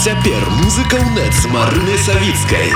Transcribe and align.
цяпер 0.00 0.40
музыка 0.64 0.96
ў 0.96 1.12
нет 1.12 1.34
з 1.36 1.44
марынай 1.52 1.98
савіцкай. 2.00 2.72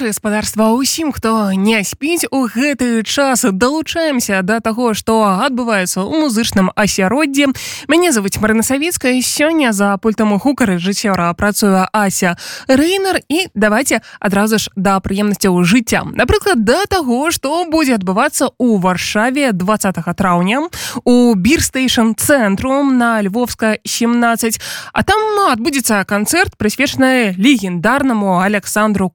Ночы 0.00 0.16
гаспадарства 0.16 0.72
ўсім 0.80 1.12
хто 1.12 1.52
не 1.52 1.84
спіць 1.84 2.24
у 2.32 2.48
гэты 2.48 3.04
час 3.04 3.44
далучаемся 3.44 4.40
да 4.40 4.64
таго 4.64 4.96
што 4.96 5.44
адбываецца 5.44 6.00
ў 6.00 6.24
музычным 6.24 6.72
асяроддзі. 6.72 7.52
Мяне 7.84 8.08
завуць 8.08 8.40
марына 8.40 8.64
савецкая 8.64 9.20
сёння 9.20 9.76
за 9.76 10.00
пультам 10.00 10.32
гукары 10.40 10.80
жыццёра 10.80 11.28
працуе 11.36 11.84
ася 11.92 12.40
рэйнер 12.64 13.20
і 13.28 13.52
давайте 13.52 14.00
адразу 14.24 14.56
ж 14.56 14.72
да 14.72 14.96
прыемнасцяў 15.04 15.60
жыцця. 15.68 16.08
Напрыклад 16.16 16.64
да 16.64 16.88
таго 16.88 17.28
што 17.28 17.68
будзе 17.68 18.00
адбывацца 18.00 18.56
ў 18.56 18.80
варшаве 18.80 19.52
20 19.52 20.00
траўня 20.16 20.64
у 21.04 21.34
бірстейшн 21.36 22.16
цэнтру 22.16 22.88
на 22.88 23.20
львовска 23.20 23.76
17 23.84 24.64
а 24.96 25.04
там 25.04 25.20
адбудзецца 25.52 26.08
канцэрт 26.08 26.56
прысвечаны 26.56 27.36
легендарнаму 27.36 28.40
александру 28.40 29.12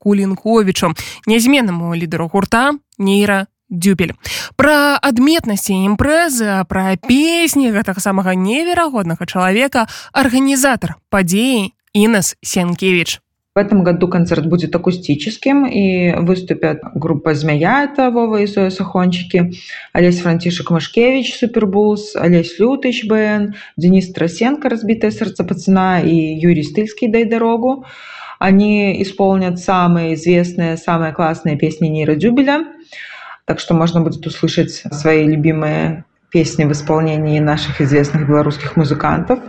кулінковічу 0.75 0.93
нязменнаму 1.27 1.95
лідару 1.95 2.29
гурта 2.31 2.73
нейра 2.97 3.47
дюбель 3.70 4.13
пра 4.55 4.99
адметнасці 5.02 5.73
імпрэзы 5.73 6.67
пра 6.70 6.95
песні 7.02 7.71
гэтага 7.71 7.99
самага 7.99 8.35
неверагоднага 8.35 9.25
чалавека 9.25 9.88
арганізатар 10.13 10.95
падзеі 11.09 11.73
інас 11.93 12.35
сенкевич 12.43 13.21
В 13.55 13.57
этом 13.57 13.85
году 13.85 14.09
концерт 14.09 14.47
будет 14.47 14.75
акустическим, 14.75 15.66
и 15.66 16.11
выступят 16.19 16.81
группа 16.94 17.33
«Змея», 17.33 17.85
это 17.85 18.11
Вова 18.11 18.41
и 18.41 18.47
Зоя 18.47 18.69
Сахончики, 18.69 19.53
Олесь 19.94 20.19
Франтишек 20.19 20.72
Машкевич, 20.72 21.33
Супербулс, 21.35 22.17
Олесь 22.17 22.59
Лютыч, 22.59 23.07
БН, 23.07 23.55
Денис 23.78 24.11
Тросенко, 24.11 24.67
«Разбитое 24.67 25.11
сердце 25.11 25.45
пацана» 25.45 26.02
и 26.02 26.13
Юрий 26.13 26.63
Стыльский 26.63 27.07
«Дай 27.07 27.23
дорогу». 27.23 27.85
Они 28.39 29.02
исполнят 29.02 29.59
самые 29.59 30.16
известные, 30.16 30.78
самые 30.78 31.14
классные 31.14 31.58
песни 31.58 31.88
Нира 31.88 32.16
Дюбеля. 32.16 32.66
Так 33.45 33.59
что 33.59 33.73
можно 33.73 34.02
будет 34.02 34.25
услышать 34.25 34.72
свои 34.72 35.28
любимые 35.28 36.05
песни 36.31 36.66
в 36.66 36.72
исполнении 36.72 37.39
наших 37.39 37.80
известных 37.80 38.28
белорусских 38.28 38.75
музыкантов. 38.75 39.39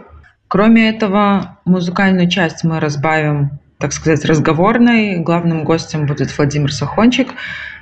Кроме 0.49 0.89
этого, 0.89 1.59
музыкальную 1.65 2.29
часть 2.29 2.63
мы 2.63 2.79
разбавим, 2.79 3.59
так 3.79 3.93
сказать, 3.93 4.25
разговорной. 4.25 5.17
Главным 5.19 5.65
гостем 5.65 6.07
будет 6.07 6.37
Владимир 6.37 6.73
Сахончик, 6.73 7.31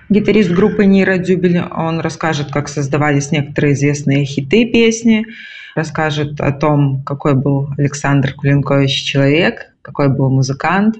гитарист 0.08 0.50
группы 0.50 0.86
Нира 0.86 1.18
Дюбель. 1.18 1.60
Он 1.60 2.00
расскажет, 2.00 2.50
как 2.50 2.68
создавались 2.68 3.30
некоторые 3.30 3.74
известные 3.74 4.24
хиты 4.24 4.64
песни, 4.72 5.26
расскажет 5.74 6.40
о 6.40 6.52
том, 6.52 7.02
какой 7.02 7.34
был 7.34 7.68
Александр 7.76 8.32
Кулинкович 8.32 9.04
человек, 9.04 9.73
какой 9.84 10.08
был 10.08 10.30
музыкант. 10.30 10.96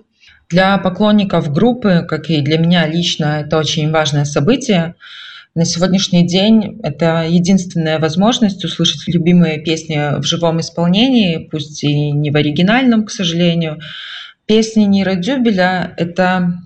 Для 0.51 0.77
поклонников 0.79 1.51
группы, 1.53 2.05
как 2.07 2.29
и 2.29 2.43
для 2.43 2.59
меня 2.59 2.87
лично, 2.87 3.41
это 3.41 3.59
очень 3.59 3.91
важное 3.91 4.27
событие. 4.27 4.95
На 5.55 5.65
сегодняшний 5.65 6.27
день 6.27 6.81
это 6.83 7.27
единственная 7.29 7.99
возможность 7.99 8.65
услышать 8.65 9.09
любимые 9.09 9.59
песни 9.59 10.21
в 10.21 10.25
живом 10.25 10.61
исполнении, 10.61 11.49
пусть 11.51 11.83
и 11.83 12.11
не 12.11 12.31
в 12.31 12.37
оригинальном, 12.37 13.07
к 13.07 13.11
сожалению. 13.11 13.81
Песни 14.47 14.85
Нира 14.85 15.15
Дюбеля— 15.15 15.95
это, 15.97 16.61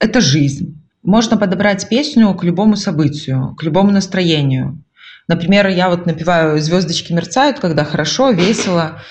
это 0.00 0.20
жизнь. 0.20 0.80
Можно 1.02 1.36
подобрать 1.36 1.88
песню 1.88 2.32
к 2.34 2.44
любому 2.44 2.76
событию, 2.76 3.54
к 3.58 3.62
любому 3.62 3.90
настроению. 3.90 4.82
Например, 5.26 5.66
я 5.68 5.90
вот 5.90 6.06
напеваю 6.06 6.58
«Звездочки 6.58 7.12
мерцают», 7.12 7.58
когда 7.58 7.84
хорошо, 7.84 8.30
весело. 8.30 9.02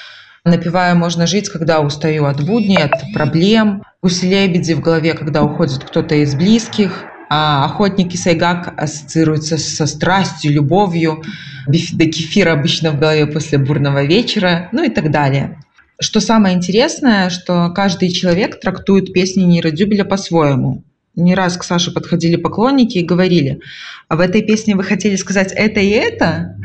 Напевая 0.48 0.96
«Можно 0.96 1.28
жить», 1.28 1.50
когда 1.50 1.82
устаю 1.82 2.24
от 2.26 2.46
будней, 2.46 2.78
от 2.78 2.94
проблем. 3.14 3.84
«Гуси-лебеди» 4.02 4.74
в 4.74 4.80
голове, 4.80 5.14
когда 5.14 5.44
уходит 5.44 5.84
кто-то 5.84 6.16
из 6.16 6.36
близких. 6.36 7.04
А 7.30 7.66
охотники 7.66 8.16
Сайгак 8.16 8.74
ассоциируются 8.78 9.58
со 9.58 9.86
страстью, 9.86 10.54
любовью. 10.54 11.22
Бифида 11.68 12.06
кефир 12.06 12.48
обычно 12.48 12.92
в 12.92 13.00
голове 13.00 13.26
после 13.26 13.58
бурного 13.58 14.06
вечера, 14.06 14.70
ну 14.72 14.84
и 14.84 14.90
так 14.90 15.12
далее. 15.12 15.60
Что 16.00 16.22
самое 16.22 16.56
интересное, 16.56 17.30
что 17.30 17.70
каждый 17.76 18.10
человек 18.10 18.62
трактует 18.62 19.12
песни 19.12 19.44
Нира 19.44 19.72
по-своему 20.06 20.84
не 21.18 21.36
раз 21.36 21.58
к 21.58 21.64
Саше 21.64 21.92
подходили 21.92 22.36
поклонники 22.36 23.00
и 23.00 23.06
говорили, 23.06 23.60
а 24.08 24.16
в 24.16 24.20
этой 24.22 24.44
песне 24.44 24.76
вы 24.76 24.84
хотели 24.84 25.16
сказать 25.16 25.52
это 25.52 25.80
и 25.80 25.90
это? 25.90 26.56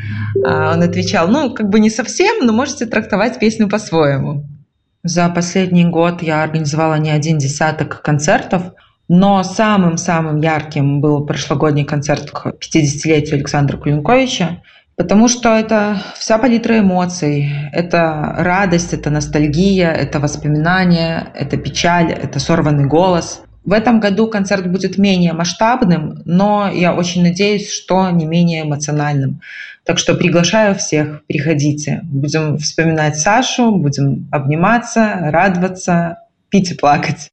А 0.45 0.73
он 0.73 0.83
отвечал, 0.83 1.27
ну, 1.27 1.53
как 1.53 1.69
бы 1.69 1.79
не 1.79 1.89
совсем, 1.89 2.45
но 2.45 2.53
можете 2.53 2.85
трактовать 2.85 3.39
песню 3.39 3.67
по-своему. 3.67 4.45
За 5.03 5.27
последний 5.27 5.85
год 5.85 6.21
я 6.21 6.43
организовала 6.43 6.95
не 6.95 7.09
один 7.09 7.37
десяток 7.37 8.01
концертов, 8.01 8.73
но 9.09 9.43
самым-самым 9.43 10.37
ярким 10.39 11.01
был 11.01 11.25
прошлогодний 11.25 11.83
концерт 11.83 12.31
к 12.31 12.53
50-летию 12.61 13.35
Александра 13.35 13.75
Кулинковича, 13.77 14.61
потому 14.95 15.27
что 15.27 15.49
это 15.49 16.01
вся 16.15 16.37
палитра 16.37 16.79
эмоций. 16.79 17.51
Это 17.73 18.35
радость, 18.37 18.93
это 18.93 19.09
ностальгия, 19.09 19.91
это 19.91 20.19
воспоминания, 20.19 21.27
это 21.35 21.57
печаль, 21.57 22.11
это 22.11 22.39
сорванный 22.39 22.85
голос– 22.85 23.41
в 23.65 23.71
этом 23.71 23.99
году 23.99 24.27
концерт 24.27 24.69
будет 24.69 24.97
менее 24.97 25.33
масштабным, 25.33 26.21
но 26.25 26.69
я 26.73 26.93
очень 26.93 27.23
надеюсь, 27.23 27.71
что 27.71 28.09
не 28.09 28.25
менее 28.25 28.63
эмоциональным. 28.63 29.41
Так 29.85 29.97
что 29.97 30.15
приглашаю 30.15 30.75
всех, 30.75 31.25
приходите. 31.27 32.01
Будем 32.03 32.57
вспоминать 32.57 33.17
Сашу, 33.17 33.75
будем 33.75 34.27
обниматься, 34.31 35.17
радоваться, 35.23 36.19
пить 36.49 36.71
и 36.71 36.75
плакать. 36.75 37.32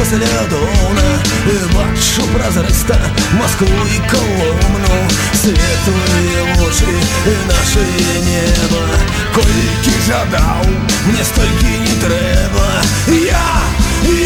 послідовно 0.00 1.02
Бачу 1.74 2.22
прозриста 2.32 2.96
Москву 3.32 3.68
і 3.96 4.10
Коломну 4.10 5.08
Світлі 5.34 6.40
очі 6.66 6.84
наше 7.48 7.84
небо 8.24 8.82
Колькі 9.34 9.92
жадав, 10.06 10.66
мне 11.06 11.24
стільки 11.24 11.78
не 11.80 11.94
треба 12.00 12.82
Я, 13.08 13.48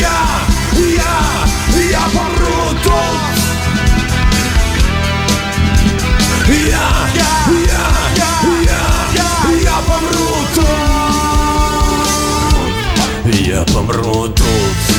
я, 0.00 0.20
я, 0.78 1.14
я 1.90 2.00
помру 2.12 2.78
тут 2.84 3.20
Я, 6.48 6.90
я, 7.14 7.32
я, 7.50 7.86
я, 8.16 8.30
я, 9.14 9.30
я 9.62 9.76
помру 9.86 10.34
тут 10.54 11.04
Я 13.46 13.62
помру 13.74 14.28
тут 14.28 14.97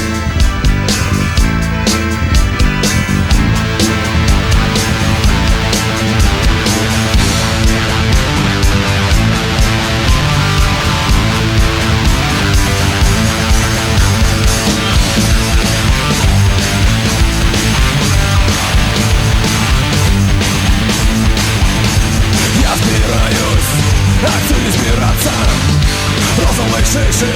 Шиши 26.91 27.33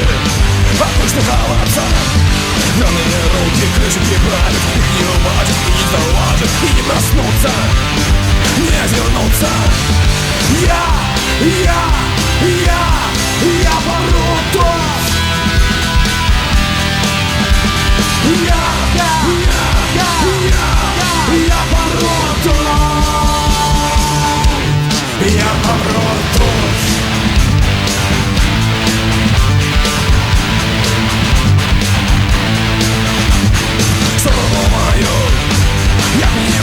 Опустуховаться 0.80 1.84
Драные 2.76 3.24
руки 3.32 3.66
крыши 3.76 4.00
правят 4.00 4.64
Их 4.74 4.88
не 4.94 5.04
уважат 5.14 5.58
и 5.64 5.70
не 5.70 5.84
заложат 5.92 6.52
И 6.62 6.70
не 6.74 6.82
проснуться 6.82 7.52
Не 8.58 8.80
вернуться 8.94 9.50
Я, 10.60 10.84
я, 11.64 11.80
я, 12.66 12.82
я 13.62 13.76
помру 13.86 14.28
тут 14.52 15.02
Я, 18.44 18.62
я, 18.94 19.10
я, 19.44 19.60
я, 19.94 20.08
я, 20.50 20.64
я 21.46 21.60
помру 21.70 22.16
тут 22.42 22.66
Я 25.26 25.50
помру 25.62 26.13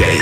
Насавіцкай. 0.00 0.20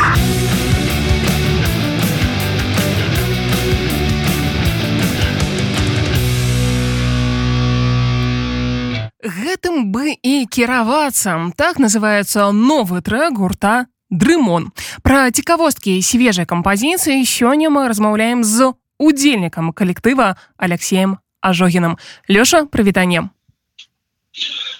Гэтым 9.22 9.92
бы 9.92 10.14
і 10.22 10.46
кіравацца. 10.46 11.52
Так 11.56 11.78
называецца 11.78 12.50
новы 12.50 13.02
трек 13.02 13.38
гурта 13.38 13.86
Дрымон. 14.10 14.72
Пра 15.02 15.30
цікавосткі 15.30 16.00
свежай 16.02 16.46
кампазіцыі 16.46 17.22
сёння 17.22 17.70
мы 17.70 17.88
размаўляем 17.88 18.42
з 18.42 18.72
удзельнікам 18.98 19.72
калектыва 19.72 20.36
Алексеем 20.56 21.18
Ажогіным. 21.40 21.98
Лёша, 22.26 22.66
прывітанне. 22.66 23.30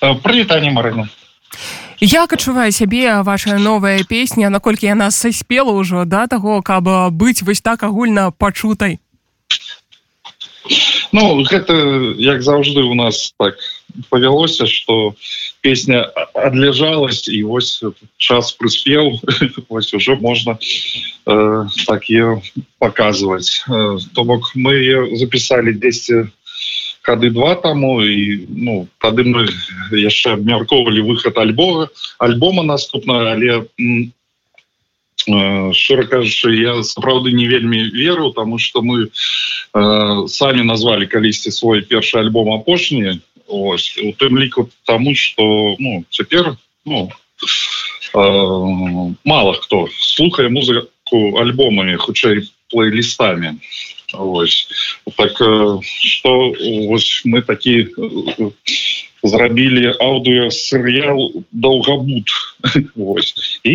Прывітанне 0.01 0.71
Марына. 0.71 1.09
Як 2.01 2.33
адчувае 2.33 2.71
сябе 2.71 3.23
ваша 3.27 3.59
новая 3.59 4.05
песня, 4.07 4.51
наколькі 4.55 4.87
яна 4.87 5.11
саспела 5.11 5.75
ўжо 5.75 6.07
да 6.07 6.31
таго, 6.31 6.63
каб 6.63 6.87
быць 7.11 7.43
вось 7.43 7.59
так 7.59 7.83
агульна 7.83 8.31
пачутай. 8.31 9.03
Ну 11.11 11.43
гэта 11.43 11.75
як 12.23 12.43
заўжды 12.47 12.87
у 12.87 12.95
нас 12.95 13.35
так 13.39 13.59
павялося 14.11 14.67
что 14.67 15.17
песня 15.61 16.07
адлежалась 16.35 17.27
і 17.27 17.43
вось 17.43 17.83
час 18.17 18.53
прыспеў 18.53 19.19
вось 19.69 19.95
уже 19.95 20.15
можна 20.17 20.59
э, 21.27 21.67
так 21.87 22.05
ее 22.11 22.43
показывать 22.79 23.65
э, 23.67 23.99
то 24.15 24.25
бок 24.25 24.53
мы 24.55 25.17
записали 25.17 25.73
10 25.73 26.31
хады 27.09 27.33
два 27.33 27.57
таму 27.57 28.05
і 28.05 28.45
ну 28.53 28.85
тады 29.01 29.25
мы 29.25 29.49
яшчэ 29.97 30.37
абмяркоўвалі 30.37 31.09
выход 31.09 31.41
альбога 31.41 31.89
альбома 32.21 32.69
наступна 32.69 33.33
але 33.33 33.65
шчыра 35.27 36.05
кажучы 36.05 36.53
я 36.57 36.83
сапраўды 36.85 37.33
не 37.33 37.49
вельмі 37.49 37.81
веру 37.97 38.33
тому 38.37 38.59
что 38.59 38.83
мы 38.83 39.09
э, 39.09 40.29
самі 40.29 40.63
назвалі 40.69 41.07
калісьці 41.07 41.51
свой 41.51 41.83
першы 41.83 42.19
альбом 42.19 42.53
апошні. 42.53 43.21
Ось 43.49 43.97
у 43.97 44.13
тым 44.13 44.39
ліку 44.39 44.69
тому 44.85 45.15
что 45.15 45.77
ну 45.79 46.05
цяпер 46.11 46.57
ну 46.85 47.09
э, 47.09 47.13
мало 49.25 49.53
хто 49.55 49.89
слухае 50.01 50.49
музыку 50.49 51.41
альбомамі 51.41 51.97
хутчэй 51.97 52.49
плейлістамі 52.69 53.57
ось. 54.13 54.69
Так 55.17 55.33
что 55.85 56.55
ось 56.91 57.23
мы 57.25 57.43
такі 57.43 57.89
зрабілі 59.23 59.95
аўдыо 59.99 60.51
серыял 60.51 61.33
доўгабуд 61.53 62.29
і 63.65 63.75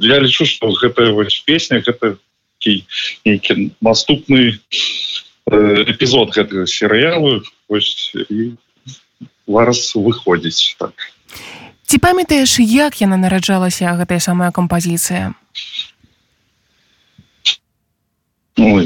я 0.00 0.18
лічу 0.20 0.46
что 0.46 0.72
гэтая 0.72 1.12
вось 1.12 1.40
песня 1.44 1.84
гэта 1.84 2.16
нейкі 3.24 3.72
наступны 3.80 4.58
эпізод 5.46 6.32
гэтага 6.32 6.66
серыялу 6.66 7.42
зараз 9.46 9.92
выходзіць 9.94 10.76
так. 10.78 10.94
Ці 11.84 11.98
памятаеш 11.98 12.60
як 12.62 13.00
яна 13.02 13.16
нараджалася 13.20 13.92
гэтая 13.98 14.20
самая 14.20 14.50
кампазіцыя 14.50 15.34
ну, 18.60 18.84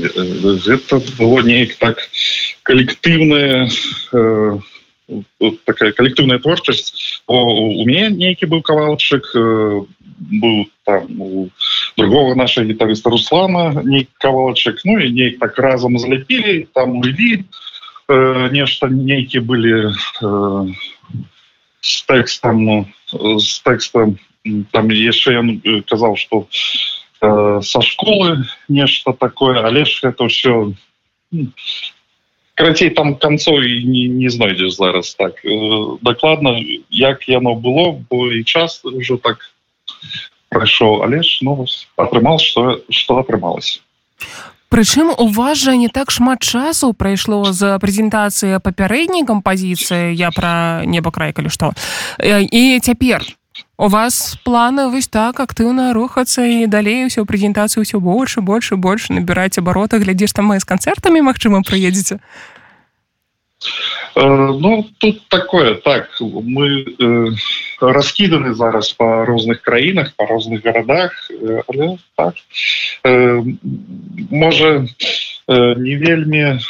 гэта 0.66 1.00
было 1.18 1.42
неяк 1.42 1.74
так 1.82 1.98
калектыўная 2.62 3.68
э, 4.12 4.58
такая 5.66 5.92
калектыўная 5.92 6.38
творчасць 6.38 7.20
у 7.26 7.84
мяне 7.84 8.08
нейкі 8.14 8.46
быў 8.46 8.62
кавалчык 8.62 9.28
быў 9.34 10.66
там 10.84 11.20
у 11.20 11.48
другого 11.96 12.34
наша 12.34 12.64
гітарыста 12.64 13.10
руслана 13.10 13.82
не 13.82 14.06
кавалчык 14.18 14.80
ну 14.84 14.98
і 14.98 15.10
неяк 15.10 15.38
так 15.38 15.58
разам 15.58 15.98
зляпілі 15.98 16.68
там 16.72 16.98
уві 16.98 17.44
э, 18.08 18.50
нешта 18.52 18.88
нейкі 18.88 19.40
былі 19.40 19.90
э, 19.90 20.72
з 21.80 22.02
тэкстам 22.08 22.64
ну, 22.64 22.86
з 23.12 23.60
тэкстам 23.66 24.18
там 24.72 24.88
яшчэ 24.90 25.40
ён 25.40 25.48
казаў 25.88 26.16
что 26.16 26.46
э, 26.46 27.03
са 27.62 27.80
школы 27.82 28.44
нешта 28.68 29.12
такое. 29.12 29.62
Але 29.62 29.84
ж 29.84 30.00
это 30.04 30.28
все 30.28 30.72
карацей 32.54 32.90
там 32.90 33.14
канцоў 33.18 33.62
і 33.62 33.84
не, 33.84 34.08
не 34.08 34.30
знойдзеш 34.30 34.78
зараз 34.78 35.14
так. 35.14 35.44
Э, 35.44 35.98
дакладна 36.02 36.58
як 36.90 37.28
яно 37.28 37.54
было 37.54 37.98
бо 38.10 38.30
і 38.32 38.44
час 38.44 38.82
ўжо 38.84 39.18
так 39.18 39.50
прайшоў 40.48 41.02
але 41.02 41.22
ж 41.22 41.42
ну 41.42 41.66
атрымал 41.96 42.38
что 42.38 42.80
что 42.90 43.18
атрымалось 43.18 43.82
Прычым 44.74 45.14
у 45.18 45.28
вас 45.28 45.58
жа 45.58 45.76
не 45.76 45.88
так 45.88 46.10
шмат 46.10 46.42
часу 46.42 46.94
прайшло 46.94 47.52
з 47.52 47.78
прэзентацыі 47.78 48.58
папярэдняй 48.58 49.22
кампазіцыі. 49.22 50.10
Я 50.18 50.34
пра 50.34 50.82
неба 50.82 51.14
край 51.14 51.30
калі 51.30 51.46
што. 51.46 51.78
І 52.18 52.82
цяпер 52.82 53.22
у 53.76 53.88
вас 53.88 54.38
планы 54.44 54.88
вось 54.88 55.08
так 55.08 55.40
актыўна 55.40 55.92
рухацца 55.92 56.46
і 56.46 56.66
далей 56.66 57.06
усё 57.06 57.26
прэзентацыю 57.26 57.82
ўсё 57.82 57.98
больш 57.98 58.38
больш 58.38 58.72
больш 58.78 59.10
набіраць 59.10 59.58
абарота 59.58 59.98
глядзіш 59.98 60.32
там 60.32 60.54
мы 60.54 60.60
з 60.60 60.64
канцэртамі 60.64 61.22
Мачыма 61.26 61.62
прыедзеце? 61.66 62.20
Э, 64.14 64.26
ну 64.54 64.86
тут 64.98 65.26
такое 65.28 65.74
так 65.74 66.08
мы 66.20 66.86
э, 66.86 67.30
раскіданы 67.80 68.54
зараз 68.54 68.92
по 68.92 69.24
розных 69.26 69.62
краінах 69.62 70.14
по 70.16 70.26
розных 70.26 70.62
гарадах 70.62 71.30
э, 71.30 71.96
так, 72.14 72.34
э, 73.02 73.42
можа 74.30 74.86
э, 75.48 75.74
не 75.78 75.96
вельмі 75.96 76.60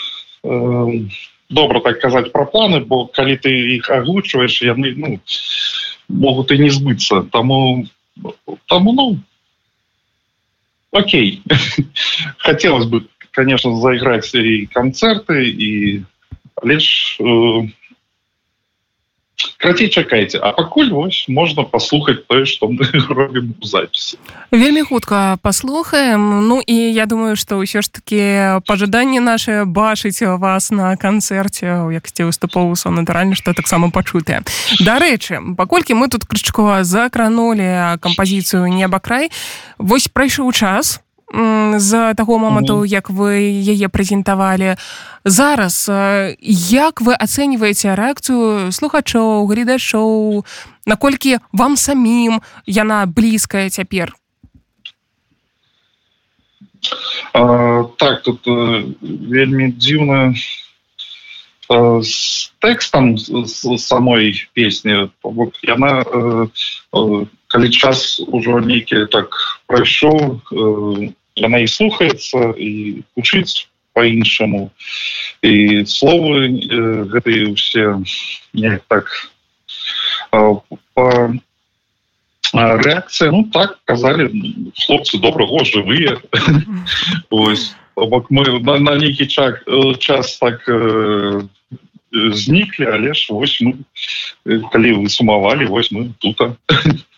э, 0.45 1.09
добра 1.51 1.81
так 1.81 2.01
казаць 2.01 2.33
про 2.33 2.47
планы 2.47 2.81
бо 2.81 3.07
калі 3.07 3.37
ты 3.37 3.77
іх 3.77 3.91
аглучваеш 3.91 4.63
яны 4.63 4.95
ну 4.97 5.21
могут 6.09 6.51
и 6.53 6.59
не 6.59 6.71
сбыться. 6.71 7.23
Тому 7.23 7.87
тому 8.67 8.93
ну 8.93 9.19
окей. 10.93 11.43
Хотелось 12.39 12.87
бы 12.87 13.07
конечно 13.31 13.77
заиграть 13.77 14.35
и 14.35 14.67
концерты 14.67 15.49
и 15.51 16.05
лишь 16.63 17.19
э, 17.21 17.69
крацей 19.59 19.89
чакайце 19.89 20.39
а 20.39 20.53
пакуль 20.53 20.91
вось 20.91 21.25
можна 21.29 21.65
паслухаць 21.65 22.23
тое 22.29 22.45
што 22.45 22.69
мы 22.69 22.87
робім 23.09 23.55
у 23.61 23.67
запісе 23.67 24.17
вельмі 24.51 24.83
хутка 24.83 25.39
паслухаем. 25.43 26.49
Ну 26.49 26.63
і 26.67 26.75
я 26.75 27.07
думаю 27.07 27.37
што 27.37 27.59
ўсё 27.61 27.83
ж 27.83 27.91
таки 27.91 28.61
пажаданне 28.67 29.21
наше 29.21 29.65
бачыць 29.65 30.23
вас 30.23 30.71
на 30.71 30.97
канцэрце 30.97 31.85
у 31.85 31.91
якасці 31.91 32.31
выступоўсу 32.31 32.91
натуральна 32.91 33.35
што 33.35 33.53
таксама 33.53 33.91
пачутыя. 33.91 34.43
Дарэчы 34.81 35.57
паколькі 35.57 35.95
мы 35.95 36.09
тут 36.09 36.25
крычкова 36.25 36.85
закранули 36.85 37.99
кампазіцыю 38.01 38.67
неба 38.71 38.99
край 38.99 39.31
вось 39.79 40.09
прайшоў 40.09 40.53
час 40.53 41.04
з 41.79 42.15
таго 42.15 42.39
моманту 42.39 42.85
як 42.85 43.11
вы 43.11 43.43
яе 43.59 43.89
прэзентавалі. 43.89 44.77
Зараз 45.25 45.91
як 46.71 47.01
вы 47.03 47.15
ацэньваеце 47.19 47.95
рэакцыю 47.99 48.71
слухачоў 48.71 49.47
гледачоў? 49.51 50.45
Наколькі 50.87 51.43
вам 51.53 51.77
самім 51.77 52.39
яна 52.67 53.07
блізкая 53.07 53.71
цяпер? 53.71 54.15
Так 57.33 58.23
тут 58.23 58.47
вельмі 59.03 59.73
дзіўна. 59.75 60.35
З 61.65 62.53
тэкстам 62.61 63.17
самой 63.81 64.37
песні 64.53 65.09
яна 65.65 66.05
калі 67.49 67.69
час 67.73 68.21
ужо 68.21 68.61
нейкі 68.61 69.09
так 69.09 69.33
прайшоў 69.67 70.45
яна 71.37 71.59
і 71.59 71.67
слухаецца 71.67 72.55
і 72.59 73.03
вучыць 73.17 73.69
по-іншаму 73.95 74.71
і 75.43 75.87
словы 75.87 76.51
э, 76.51 77.05
гэтые 77.11 77.55
усе 77.55 78.03
не 78.53 78.79
так 78.89 79.11
по 80.31 81.07
рэакцыя 82.55 83.31
ну 83.31 83.45
так 83.51 83.79
казалі 83.85 84.31
хлопцы 84.79 85.19
доброго 85.19 85.65
жывыя. 85.65 86.21
Бок 87.97 88.27
мы 88.31 88.43
на, 88.59 88.79
на 88.79 88.97
нейкі 88.99 89.27
чак 89.27 89.63
час 89.99 90.39
так 90.39 90.67
э, 90.69 91.47
зніклі 92.11 92.87
але 92.87 93.15
ж 93.15 93.31
вось 93.31 93.63
мы 93.63 93.75
калі 94.75 94.93
вы 94.99 95.09
сумавалі 95.09 95.67
вось 95.67 95.93
мы 95.93 96.11
тут 96.19 96.43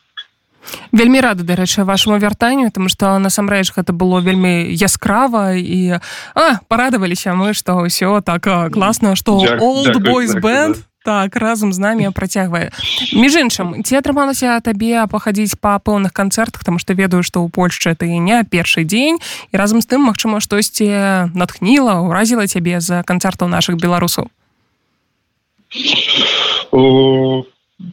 вельмі 0.93 1.21
рада 1.21 1.45
дарэчы 1.45 1.85
вашаму 1.85 2.19
вяртанню 2.19 2.71
тому 2.71 2.89
что 2.89 3.19
насамрэч 3.19 3.73
гэта 3.77 3.93
было 3.93 4.21
вельмі 4.21 4.67
яскрава 4.73 5.55
і 5.55 5.99
а 6.35 6.61
парадаваліся 6.69 7.35
мы 7.35 7.55
что 7.55 7.85
ўсё 7.85 8.21
так 8.23 8.73
класна 8.73 9.17
что 9.17 9.39
old 9.39 9.97
boys 10.03 10.35
band 10.41 10.83
так 11.07 11.37
разам 11.37 11.73
з 11.73 11.79
намі 11.79 12.11
працягвае. 12.11 12.75
Між 13.15 13.39
іншым 13.47 13.87
ці 13.87 13.95
атрымалася 13.95 14.59
табе 14.59 15.07
пахадзіць 15.07 15.55
па 15.55 15.79
пэўных 15.79 16.11
канцэртах? 16.11 16.67
Там 16.67 16.83
што 16.83 16.99
ведаю 16.99 17.23
што 17.23 17.47
ў 17.47 17.49
Польшчы 17.49 17.95
ты 17.95 18.11
не 18.11 18.43
першы 18.43 18.83
дзень 18.83 19.23
і 19.23 19.55
разам 19.55 19.79
з 19.79 19.87
тым 19.87 20.03
магчыма 20.03 20.43
штосьці 20.43 21.31
натхніла 21.31 22.03
ўразіла 22.03 22.51
цябе 22.51 22.83
з 22.83 23.07
канцэртаў 23.07 23.47
наших 23.47 23.79
беларусаў 23.79 24.27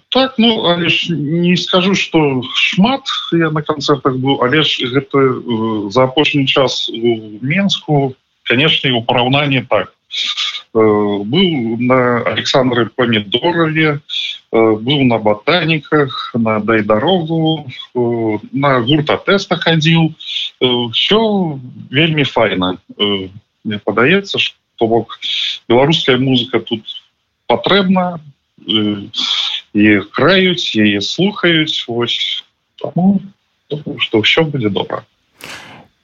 так 0.10 0.36
ну 0.38 0.64
але 0.66 0.90
ж 0.90 1.14
не 1.14 1.58
скажу 1.58 1.96
что 1.96 2.42
шмат 2.56 3.04
я 3.32 3.52
на 3.52 3.62
канцэртах 3.62 4.16
быў 4.16 4.40
але 4.44 4.64
ж 4.64 4.88
гэта 4.88 5.90
за 5.92 6.04
апошні 6.04 6.46
час 6.48 6.90
у 6.90 7.40
менску 7.42 8.16
конечно 8.44 8.98
у 8.98 9.04
параўнанні 9.04 9.66
так 9.70 9.94
Э, 10.76 10.80
был 11.24 11.78
на 11.78 12.22
Александре 12.22 12.88
Помидорове, 12.88 14.00
э, 14.52 14.76
был 14.76 15.04
на 15.04 15.20
ботаниках, 15.20 16.32
на 16.34 16.60
дай 16.60 16.82
дорогу, 16.82 17.68
э, 17.96 18.38
на 18.52 18.82
гурта-теста 18.82 19.56
ходил. 19.58 20.16
Все 20.94 21.60
вельми 21.92 22.24
файно. 22.24 22.78
Мне 23.64 23.80
подается, 23.80 24.40
что 24.40 24.88
бок 24.88 25.20
белорусская 25.68 26.18
музыка 26.18 26.60
тут 26.60 26.84
потребна, 27.48 28.20
и 29.74 30.00
краюць, 30.14 30.76
яе 30.76 31.02
слухаюць, 31.02 31.86
вось, 31.88 32.44
тому, 32.78 33.22
что 34.00 34.22
все 34.22 34.44
будет 34.44 34.74
добро. 34.74 35.04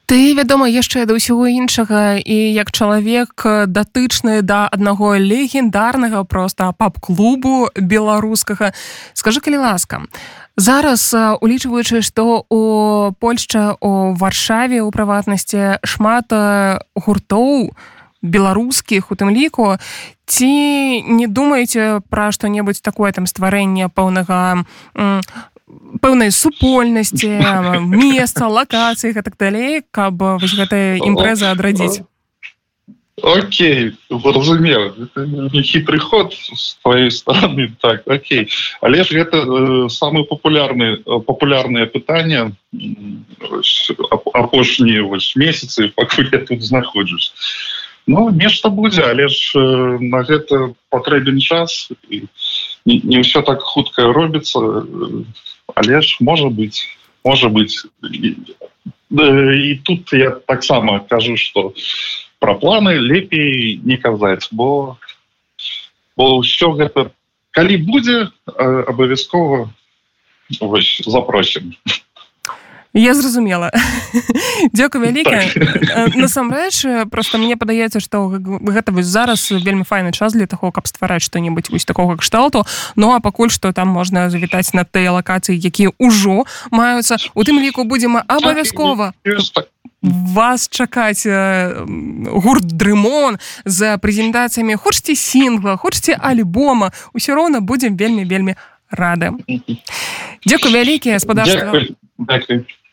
ты 0.09 0.33
вядома 0.33 0.65
яшчэ 0.65 1.05
да 1.05 1.13
ўсяго 1.13 1.45
іншага 1.45 2.17
і 2.17 2.37
як 2.57 2.73
чалавек 2.73 3.45
датычны 3.69 4.41
да 4.41 4.65
аднаго 4.65 5.13
легендарнага 5.21 6.25
просто 6.25 6.73
пап-клубу 6.73 7.69
беларускага 7.77 8.73
скажи 9.13 9.37
калі 9.37 9.61
ласка 9.61 10.01
зараз 10.57 11.13
улічваючы 11.13 12.01
што 12.01 12.41
у 12.49 13.13
Польшча 13.21 13.77
у 13.85 14.17
варшаве 14.17 14.81
у 14.81 14.89
прыватнасці 14.89 15.77
шмат 15.85 16.33
гуртоў 16.97 17.77
беларускіх 18.21 19.11
у 19.11 19.15
тым 19.15 19.31
ліку 19.31 19.77
ці 20.25 20.51
не 21.01 21.27
думаеце 21.27 22.01
пра 22.09 22.31
што-небудзь 22.35 22.83
такое 22.83 23.11
там 23.15 23.25
стварэнне 23.25 23.89
пэўнага 23.89 24.65
пэўнай 26.01 26.31
супольнасці 26.31 27.31
месца 28.03 28.47
лакацыі 28.47 29.13
так 29.13 29.37
далей 29.39 29.81
каб 29.91 30.19
вось 30.19 30.55
гэтая 30.55 30.99
імпрэза 30.99 31.51
адрадзіць? 31.55 32.03
Окей 33.19 33.91
разумею 34.09 35.09
хітры 35.63 35.99
ход 35.99 36.33
с 36.33 36.77
твоей 36.83 37.11
стороны 37.11 37.75
так 37.79 38.07
Окей. 38.07 38.47
Але 38.81 39.03
ж 39.03 39.11
гэта 39.11 39.43
э, 39.43 39.89
самы 39.89 40.23
популярны 40.23 41.03
популярнае 41.03 41.85
пытанне 41.87 42.51
апошнія 44.33 45.03
вось 45.03 45.35
месяцы 45.35 45.89
пакуль 45.95 46.29
я 46.31 46.39
тут 46.39 46.63
знаходжусь 46.63 47.33
Ну 48.09 48.29
нешта 48.33 48.69
будзе 48.73 49.05
але 49.05 49.27
ж 49.29 49.53
э, 49.53 50.01
на 50.01 50.25
гэта 50.25 50.73
патрэбен 50.89 51.37
час 51.37 51.93
і 52.09 52.25
не, 52.89 52.95
не 53.05 53.19
все 53.21 53.41
так 53.45 53.61
хутка 53.61 54.09
робіцца 54.09 54.57
але 55.75 56.01
ж 56.01 56.17
можа 56.19 56.49
быть 56.49 56.89
можа 57.21 57.53
быть 57.53 57.85
і, 58.01 58.33
і 59.13 59.75
тут 59.85 60.13
я 60.13 60.31
таксама 60.49 61.05
кажу 61.05 61.37
что 61.37 61.73
про 62.39 62.57
планы 62.57 62.97
лепей 62.97 63.77
не 63.85 63.97
казаць 64.01 64.49
бо 64.49 64.97
бо 66.17 66.41
все 66.41 66.73
гэта 66.73 67.13
калі 67.53 67.77
будзе 67.77 68.33
абавязкова 68.57 69.69
запросім 71.05 71.77
я 72.93 73.13
зразумела. 73.13 73.71
Дякую 74.73 75.05
вялікая 75.05 75.51
так. 75.53 76.15
насамрэч 76.15 77.07
просто 77.09 77.37
мне 77.37 77.55
падаецца 77.55 77.99
што 77.99 78.27
гэта 78.29 78.91
вось 78.91 79.05
зараз 79.05 79.51
вельмі 79.51 79.83
файны 79.83 80.11
час 80.11 80.33
для 80.33 80.47
таго 80.47 80.71
каб 80.71 80.87
ствараць 80.87 81.21
што-небудзь 81.23 81.69
вось 81.69 81.85
такога 81.85 82.17
кшталту. 82.17 82.65
Ну 82.95 83.13
а 83.13 83.19
пакуль 83.19 83.49
што 83.49 83.71
там 83.73 83.89
можна 83.89 84.29
завітаць 84.29 84.73
на 84.73 84.83
тыя 84.83 85.11
лакацыі 85.11 85.59
якія 85.59 85.93
ўжо 85.99 86.45
маюцца 86.71 87.17
у 87.35 87.43
тым 87.43 87.61
ліку 87.61 87.83
будзем 87.83 88.17
абавязкова 88.17 89.13
вас 90.01 90.69
чакаць 90.69 91.27
гурт 91.27 92.65
дрымон 92.65 93.37
за 93.65 93.97
прэзентацыямі. 93.99 94.79
Хочце 94.79 95.15
сінгла 95.15 95.75
хочце 95.75 96.15
альбома 96.15 96.91
ўсё 97.13 97.35
роўна 97.35 97.59
будзем 97.59 97.99
вельмі 97.99 98.23
вельмі 98.23 98.55
рады 98.91 99.31
Дякую 100.45 100.73
вялікія 100.73 101.19
спадарства 101.19 101.73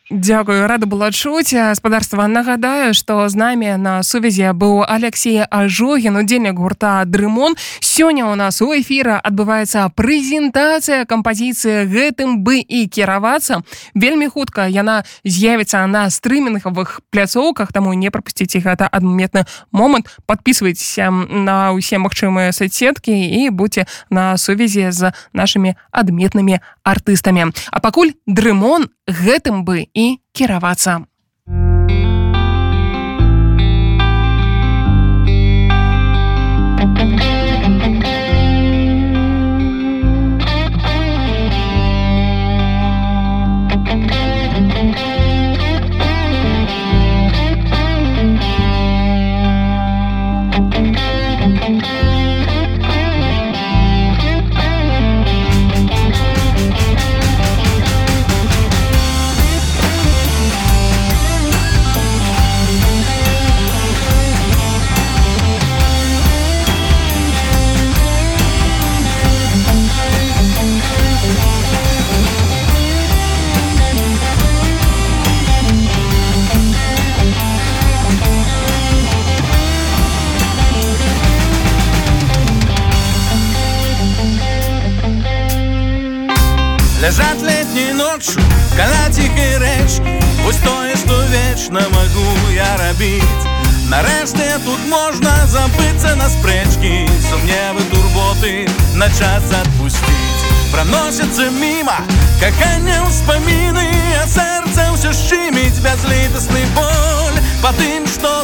Дякую 0.09 0.67
рада 0.67 0.87
была 0.87 1.11
чуць 1.11 1.51
гаспадарства 1.51 2.27
нагадаю 2.31 2.93
што 2.95 3.27
з 3.27 3.35
намі 3.35 3.75
на 3.75 3.99
сувязі 4.07 4.55
быў 4.55 4.87
Алексей 4.87 5.43
ажогін 5.43 6.15
удзельнік 6.23 6.55
гурта 6.55 7.03
дрымон 7.03 7.59
сёння 7.83 8.31
у 8.31 8.35
нас 8.39 8.61
у 8.63 8.71
эфіра 8.71 9.19
адбываецца 9.19 9.91
прэзентацыя 9.91 11.03
кампазіцыі 11.03 11.91
гэтым 11.91 12.39
бы 12.39 12.63
і 12.63 12.87
кіравацца 12.87 13.59
вельмі 13.99 14.31
хутка 14.31 14.71
яна 14.71 15.03
з'явіцца 15.27 15.83
на 15.91 16.07
стрымінгавых 16.07 17.03
пляцоўках 17.11 17.75
таму 17.75 17.91
не 17.91 18.07
прапусціце 18.07 18.63
гэта 18.63 18.87
адметны 18.87 19.43
момант. 19.75 20.07
Подписывайтеся 20.23 21.11
на 21.11 21.75
ўсе 21.75 21.99
магчымыя 21.99 22.55
соцсеткі 22.55 23.11
і 23.11 23.51
будьте 23.51 23.83
на 24.07 24.37
сувязі 24.39 24.87
з 24.87 25.11
нашими 25.33 25.75
адметнымі 25.91 26.63
артыстамі. 26.87 27.51
А 27.75 27.77
пакуль 27.83 28.15
дрымон 28.23 28.87
гэтым 29.07 29.63
бы 29.63 29.87
і 29.93 29.96
кіравацца. 29.97 30.17
Лежат 30.33 31.16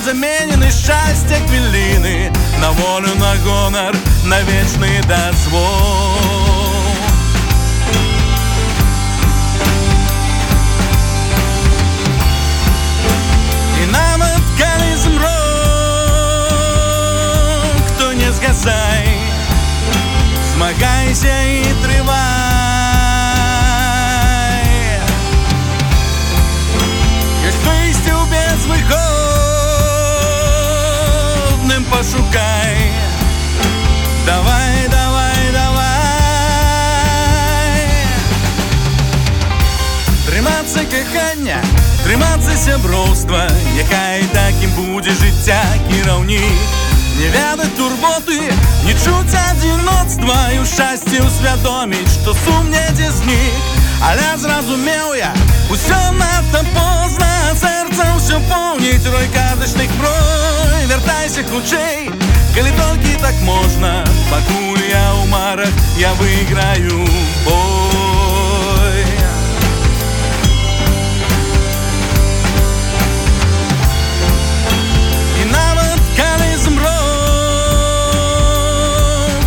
заменены 0.04 0.70
счастье 0.70 1.38
квилины. 1.48 2.32
На 2.60 2.72
волю, 2.72 3.16
на 3.16 3.36
гонор, 3.38 3.96
на 4.26 4.42
вечный 4.42 5.02
дозвол 5.08 6.03
пошукай. 32.04 32.92
Давай, 34.26 34.88
давай, 34.90 35.52
давай. 35.52 35.84
Трымацца 40.28 40.84
кахання, 40.92 41.62
трымацца 42.04 42.56
сяброўства, 42.58 43.48
Няхай 43.76 44.24
такім 44.34 44.72
будзе 44.76 45.12
жыцця 45.12 45.64
кіраўнік. 45.90 46.60
Не 47.20 47.28
ведаць 47.30 47.76
турботы, 47.78 48.40
не 48.84 48.94
чуць 48.94 49.38
адзіноцтва 49.38 50.40
і 50.52 50.60
ў 50.60 50.66
шчасце 50.66 51.22
ўсвядоміць, 51.24 52.10
што 52.10 52.34
сум 52.44 52.72
недзе 52.74 53.12
знік. 53.12 53.64
Але 54.10 54.38
зразумеў 54.38 55.16
я. 55.16 55.32
Усё 55.72 56.00
надта 56.20 56.62
позна 56.76 57.32
сэрца 57.56 58.04
ўсё 58.18 58.38
поўніць 58.50 59.08
рой 59.08 59.28
казачных 59.32 59.90
брой 60.00 60.86
вяртайся 60.92 61.44
хутчэй 61.48 62.12
калі 62.56 62.72
толькі 62.78 63.14
так 63.22 63.36
можна 63.42 64.04
пакуль 64.30 64.84
я 64.90 65.06
ў 65.18 65.26
марах 65.32 65.74
я 65.98 66.12
выйграю 66.20 67.00
бой. 67.48 69.06
І 75.42 75.44
нават 75.50 76.04
калі 76.20 76.52
змро 76.66 77.00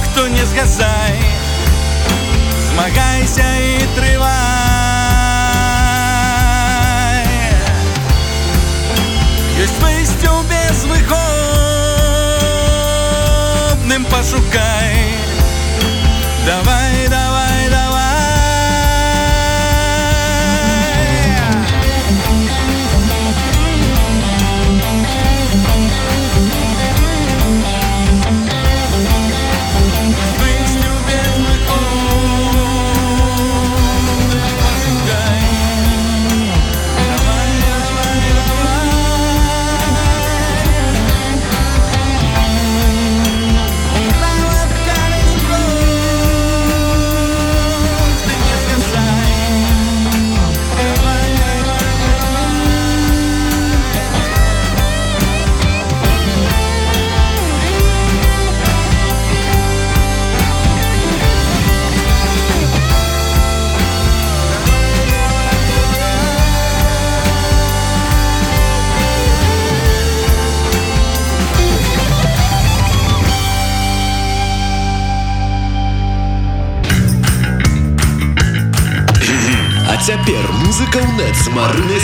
хто 0.09 0.27
не 0.29 0.45
згасай 0.47 1.23
змагайся 2.73 3.47
і 3.61 3.87
трывай 3.95 4.46
ёсць 9.65 9.79
выйсце 9.81 10.29
ў 10.29 10.41
безвыходным 10.53 11.23
пашукай 14.13 14.93
давай 16.45 16.96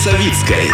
Савіцкай. 0.02 0.66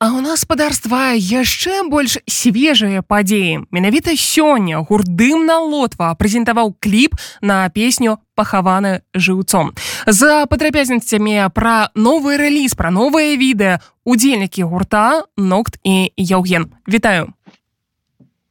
А 0.00 0.08
ў 0.08 0.24
нас 0.24 0.48
спадарства 0.48 1.12
яшчэ 1.12 1.84
больш 1.92 2.16
свежыя 2.24 3.04
падзеі. 3.04 3.68
Менавіта 3.68 4.16
сёння 4.16 4.80
гурдымна 4.80 5.60
лотва 5.60 6.16
прэзентаваў 6.16 6.80
кліп 6.80 7.20
на 7.44 7.68
песню 7.68 8.24
пахаваны 8.32 9.04
жыўцом. 9.12 9.76
За 10.08 10.48
падрабязнасцямі 10.48 11.52
пра 11.52 11.92
новы 11.92 12.40
рэліз, 12.40 12.72
пра 12.72 12.88
новае 12.88 13.36
відэа 13.36 13.84
удзельнікі 14.08 14.64
гурта 14.64 15.28
Нокт 15.36 15.76
і 15.84 16.08
Яўген. 16.16 16.72
Вітаю. 16.88 17.36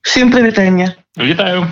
Всім 0.02 0.32
прывітанне. 0.32 0.96
Вітаю. 1.18 1.68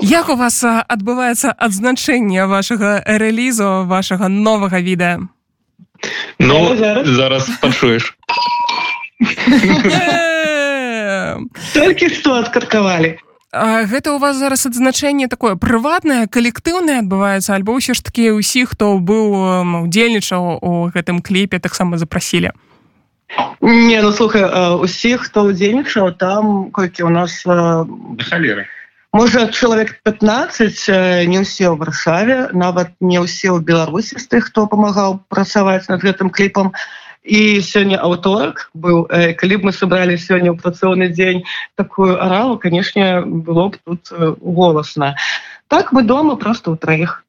Як 0.00 0.28
у 0.28 0.36
вас 0.36 0.64
адбываецца 0.64 1.56
адзначэнне 1.56 2.44
вашага 2.46 3.00
рэлізу 3.06 3.88
вашага 3.88 4.28
новага 4.28 4.80
відэа? 4.80 5.24
Ну, 6.38 6.76
зараз. 6.76 7.08
зараз 7.08 7.48
пачуеш. 7.60 8.16
Э, 9.96 11.36
Толькі 11.74 12.08
што 12.12 12.34
адкаркавалі. 12.34 13.16
А 13.52 13.88
гэта 13.88 14.12
у 14.12 14.18
вас 14.18 14.36
зараз 14.36 14.66
адзначэнне 14.68 15.28
такое 15.32 15.56
прыватнае 15.56 16.28
калектыўнае 16.28 17.00
адбываецца 17.00 17.56
альбо 17.56 17.80
ўсё 17.80 17.96
ж 17.96 18.04
такі 18.04 18.36
ўсіх 18.36 18.76
хто 18.76 19.00
быў 19.00 19.88
удзельнічаў 19.88 20.60
у 20.60 20.92
гэтым 20.92 21.24
кліпе 21.24 21.56
таксама 21.56 21.96
запрасілі 21.96 22.52
Не, 23.60 24.02
ну 24.02 24.12
слухай, 24.12 24.46
усіх, 24.78 25.26
хто 25.26 25.50
ўдзельнічаў, 25.50 26.14
там 26.14 26.70
колькі 26.70 27.08
у 27.08 27.10
нас 27.10 27.42
э, 27.42 27.84
Халеры. 28.30 28.70
можа 29.16 29.48
чалавек 29.48 29.98
15 30.04 30.88
э, 30.88 31.24
не 31.26 31.40
ўсе 31.40 31.66
ў 31.66 31.74
варшаве, 31.80 32.52
нават 32.52 32.94
не 33.00 33.18
ўсе 33.18 33.50
ў 33.50 33.64
Беларусі 33.64 34.20
з 34.20 34.26
тых, 34.28 34.52
хто 34.52 34.68
памагаў 34.70 35.24
працаваць 35.32 35.88
над 35.88 36.04
гэтым 36.04 36.30
кліпам. 36.30 36.70
І 37.26 37.58
сёння 37.58 37.98
аўторак 37.98 38.70
быў 38.70 39.10
э, 39.10 39.34
калі 39.34 39.58
б 39.58 39.60
мы 39.68 39.72
сабралі 39.74 40.14
сёння 40.14 40.54
ў 40.54 40.60
працоўны 40.62 41.10
дзень 41.10 41.42
такую 41.74 42.22
араву, 42.22 42.54
канешне, 42.62 43.26
было 43.26 43.74
б 43.74 43.82
тут 43.82 44.14
э, 44.14 44.36
голасна. 44.38 45.16
Так 45.66 45.90
мы 45.90 46.06
дома 46.06 46.38
просто 46.38 46.70
ў 46.70 46.78
траіх. 46.78 47.25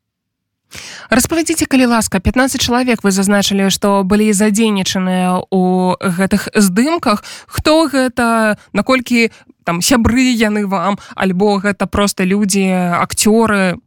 Распавядзіце 1.10 1.66
калі 1.66 1.86
ласка 1.94 2.20
15 2.20 2.62
чалавек 2.62 3.04
вы 3.04 3.12
зазначылі 3.12 3.70
што 3.72 4.04
былі 4.04 4.32
задзейнічаныя 4.34 5.48
у 5.52 5.96
гэтых 6.00 6.50
здымках. 6.54 7.24
Хто 7.48 7.88
гэта? 7.88 8.58
Наколькі 8.74 9.32
там 9.64 9.82
сябры 9.82 10.32
яны 10.32 10.68
вам? 10.68 11.00
Альбо 11.16 11.60
гэта 11.60 11.88
просто 11.88 12.24
людзі 12.24 12.68
акцёры? 13.04 13.80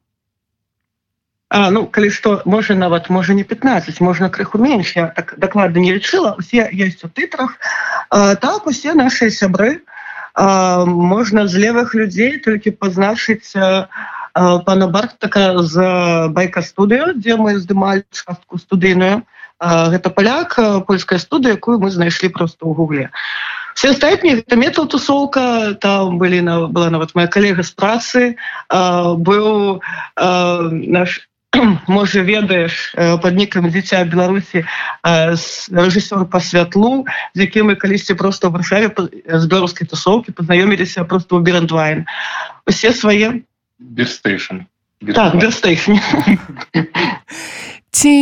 А, 1.50 1.70
ну 1.74 1.86
калі 1.86 2.10
што 2.14 2.42
можа 2.46 2.74
нават 2.78 3.10
можа 3.10 3.34
не 3.34 3.42
15 3.42 4.00
можна 4.00 4.30
крыху 4.30 4.58
менш. 4.58 4.94
Я 4.96 5.08
так 5.08 5.34
дакладна 5.36 5.80
не 5.82 5.92
лічыла. 5.92 6.36
Усе 6.38 6.68
есть 6.72 7.04
у 7.04 7.08
тытрах. 7.08 7.58
А, 8.08 8.36
так 8.36 8.66
усе 8.66 8.94
наши 8.94 9.30
сябры. 9.30 9.82
А, 10.34 10.84
можна 10.86 11.48
з 11.48 11.58
левых 11.58 11.94
людзей 11.94 12.38
толькі 12.38 12.70
пазначыць 12.70 13.50
а, 13.56 13.88
пана 14.34 14.86
бартака 14.86 15.62
з 15.62 15.74
байка 16.30 16.62
студыю 16.62 17.14
дзе 17.18 17.36
мы 17.36 17.58
здымалі 17.58 18.04
частку 18.10 18.58
студыйную. 18.58 19.26
А, 19.60 19.90
гэта 19.90 20.08
паляк 20.10 20.58
а, 20.58 20.80
польская 20.80 21.18
студыя 21.18 21.60
якую 21.60 21.78
мы 21.80 21.90
знайшлі 21.90 22.32
просто 22.32 22.64
ў 22.64 22.72
гугле. 22.72 23.10
Все 23.74 23.92
астатнія 23.92 24.40
гэта 24.40 24.56
метал 24.56 24.88
тусовка 24.88 25.76
там 25.80 26.18
былі 26.18 26.40
на 26.40 26.54
была 26.66 26.90
нават 26.90 27.14
моя 27.14 27.28
калега 27.28 27.62
з 27.62 27.72
працы. 27.76 28.36
Быў 28.70 29.80
наш 30.16 31.30
можа 31.86 32.22
ведаеш 32.22 32.94
э, 32.94 33.18
под 33.18 33.34
нікам 33.34 33.70
дзіця 33.70 34.04
беларусі 34.04 34.64
рэжысёр 35.02 36.24
по 36.30 36.40
святлу 36.40 37.04
з 37.34 37.38
якім 37.46 37.70
мы 37.70 37.74
калісьці 37.74 38.14
просто 38.14 38.48
ў 38.48 38.88
па- 38.88 39.10
з 39.10 39.44
беларускай 39.46 39.86
тусовкі 39.86 40.32
пазнаёміліся 40.32 41.04
просто 41.04 41.36
ў 41.36 41.42
берандвайн. 41.42 42.06
Усе 42.66 42.94
свае 42.94 43.42
Бирстейшн. 43.80 44.68
так 45.14 45.36
бестейшн 45.40 45.96
ці 47.90 48.12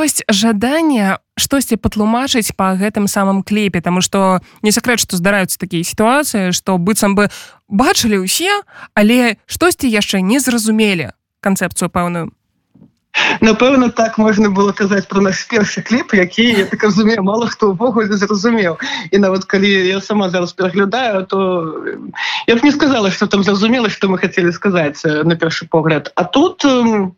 ёсць 0.00 0.24
жаданне 0.32 1.20
штосьці 1.38 1.76
патлумачыць 1.76 2.56
па 2.56 2.74
гэтым 2.74 3.06
самым 3.06 3.44
кліпе 3.44 3.84
таму 3.84 4.00
што 4.00 4.40
не 4.64 4.72
сакрэт 4.72 5.04
што 5.04 5.20
здараюцца 5.20 5.60
такія 5.60 5.84
сітуацыі 5.84 6.56
што 6.56 6.80
быццам 6.80 7.14
бы 7.14 7.28
бачылі 7.68 8.24
ўсе 8.24 8.64
але 8.96 9.36
штосьці 9.46 9.92
яшчэ 9.92 10.24
не 10.24 10.40
зразумелі 10.40 11.12
канцэпцыю 11.44 11.92
пэўную 11.92 12.32
напэўна 13.40 13.90
так 13.90 14.18
можна 14.18 14.50
было 14.50 14.72
казаць 14.72 15.06
про 15.08 15.20
наш 15.20 15.44
першы 15.48 15.82
кліп 15.82 16.14
які 16.14 16.44
я 16.62 16.66
так 16.66 16.82
разумею 16.82 17.22
мало 17.22 17.46
хто 17.46 17.72
ўвогуле 17.72 18.16
зразумеў 18.16 18.78
і 19.10 19.16
нават 19.18 19.44
калі 19.44 19.68
я 19.68 20.00
сама 20.00 20.30
зараз 20.30 20.52
пераглядаю 20.52 21.26
то 21.26 21.38
я 22.46 22.56
б 22.56 22.60
не 22.62 22.72
сказала 22.72 23.10
что 23.10 23.26
там 23.26 23.42
зразумела 23.42 23.90
что 23.90 24.08
мы 24.08 24.18
хотели 24.18 24.50
сказаць 24.50 25.04
на 25.04 25.36
першы 25.36 25.66
погляд. 25.66 26.12
А 26.14 26.24
тут 26.24 26.64
эм, 26.64 27.16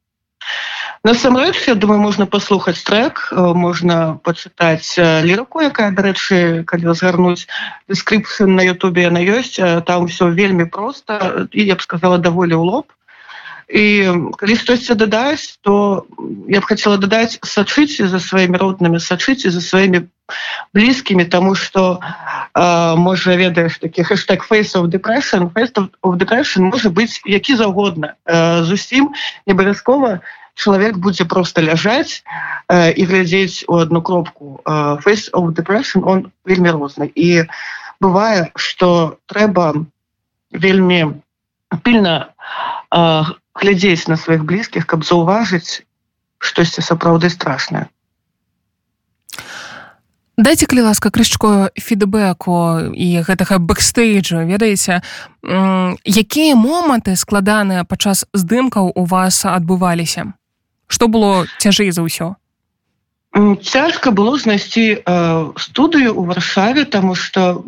насамрэч 1.04 1.68
я 1.68 1.74
думаю 1.74 2.00
можна 2.00 2.26
паслухаць 2.26 2.82
трек 2.82 3.28
можна 3.32 4.18
пачытаць 4.24 4.96
ліраку 4.98 5.60
якая 5.60 5.90
дарэчы 5.92 6.64
калі 6.64 6.90
разгарнуць 6.90 7.46
дескрипцыю 7.88 8.48
на 8.48 8.62
Ютубе 8.64 9.06
яна 9.06 9.20
ёсць 9.20 9.60
там 9.86 10.06
все 10.06 10.30
вельмі 10.30 10.64
просто 10.64 11.48
і 11.52 11.64
я 11.64 11.76
б 11.76 11.82
сказала 11.82 12.18
даволі 12.18 12.56
ў 12.56 12.64
лоб 12.64 12.86
і 13.68 13.84
калі 14.36 14.56
штосьці 14.56 14.94
дадаць 14.94 15.58
то 15.60 16.06
я 16.48 16.60
б 16.60 16.64
хотела 16.64 16.96
дадаць 16.96 17.38
сачыце 17.42 18.08
за 18.08 18.20
сваімі 18.20 18.60
роднымі 18.60 19.00
сачыце 19.00 19.50
за 19.50 19.60
сваімі 19.60 20.06
блізкімі 20.74 21.24
тому 21.24 21.54
что 21.54 22.00
можа 22.96 23.36
ведаеш 23.36 23.78
такі 23.78 24.04
хэштег 24.04 24.44
of 24.50 24.88
depression 24.88 25.50
depression 26.16 26.62
можа 26.70 26.88
быць 26.90 27.20
які 27.24 27.56
заўгодна 27.56 28.14
зусім 28.64 29.12
не 29.46 29.52
абавязкова 29.52 30.20
чалавек 30.54 30.98
будзе 30.98 31.24
просто 31.24 31.62
ляжаць 31.62 32.22
і 32.70 33.02
глядзець 33.04 33.64
у 33.68 33.74
одну 33.74 34.02
кропку. 34.02 34.60
Face 35.04 35.30
of 35.32 35.52
depression 35.54 36.02
он 36.06 36.32
вельмі 36.44 36.70
розны 36.70 37.10
і 37.14 37.44
бывае 38.00 38.50
что 38.54 39.18
трэба 39.26 39.84
вельмі 40.52 41.20
пільна 41.82 42.30
глядзець 43.54 44.08
на 44.10 44.16
сваіх 44.16 44.44
блізкіх 44.44 44.86
каб 44.86 45.04
заўважыць 45.06 45.86
штосьці 46.38 46.82
сапраўды 46.82 47.30
страшнае. 47.30 47.88
Дайте 50.36 50.66
калі 50.66 50.90
ласка 50.90 51.14
крышчко 51.14 51.70
фідбэку 51.78 52.90
і 52.90 53.08
гэтага 53.22 53.62
бэкстейджа 53.62 54.42
ведаеце? 54.42 54.98
Якія 55.46 56.58
моманты 56.58 57.14
складаныя 57.14 57.86
падчас 57.86 58.26
здымкаў 58.34 58.90
у 58.98 59.04
вас 59.06 59.46
адбываліся? 59.46 60.34
Что 60.90 61.06
было 61.06 61.46
цяжэй 61.62 61.94
за 61.94 62.02
ўсё 62.02 62.34
цяжка 63.62 64.10
было 64.10 64.38
знайсці 64.38 65.02
э, 65.02 65.50
студыю 65.58 66.14
у 66.14 66.24
варшаве 66.24 66.84
тому 66.84 67.14
что 67.14 67.64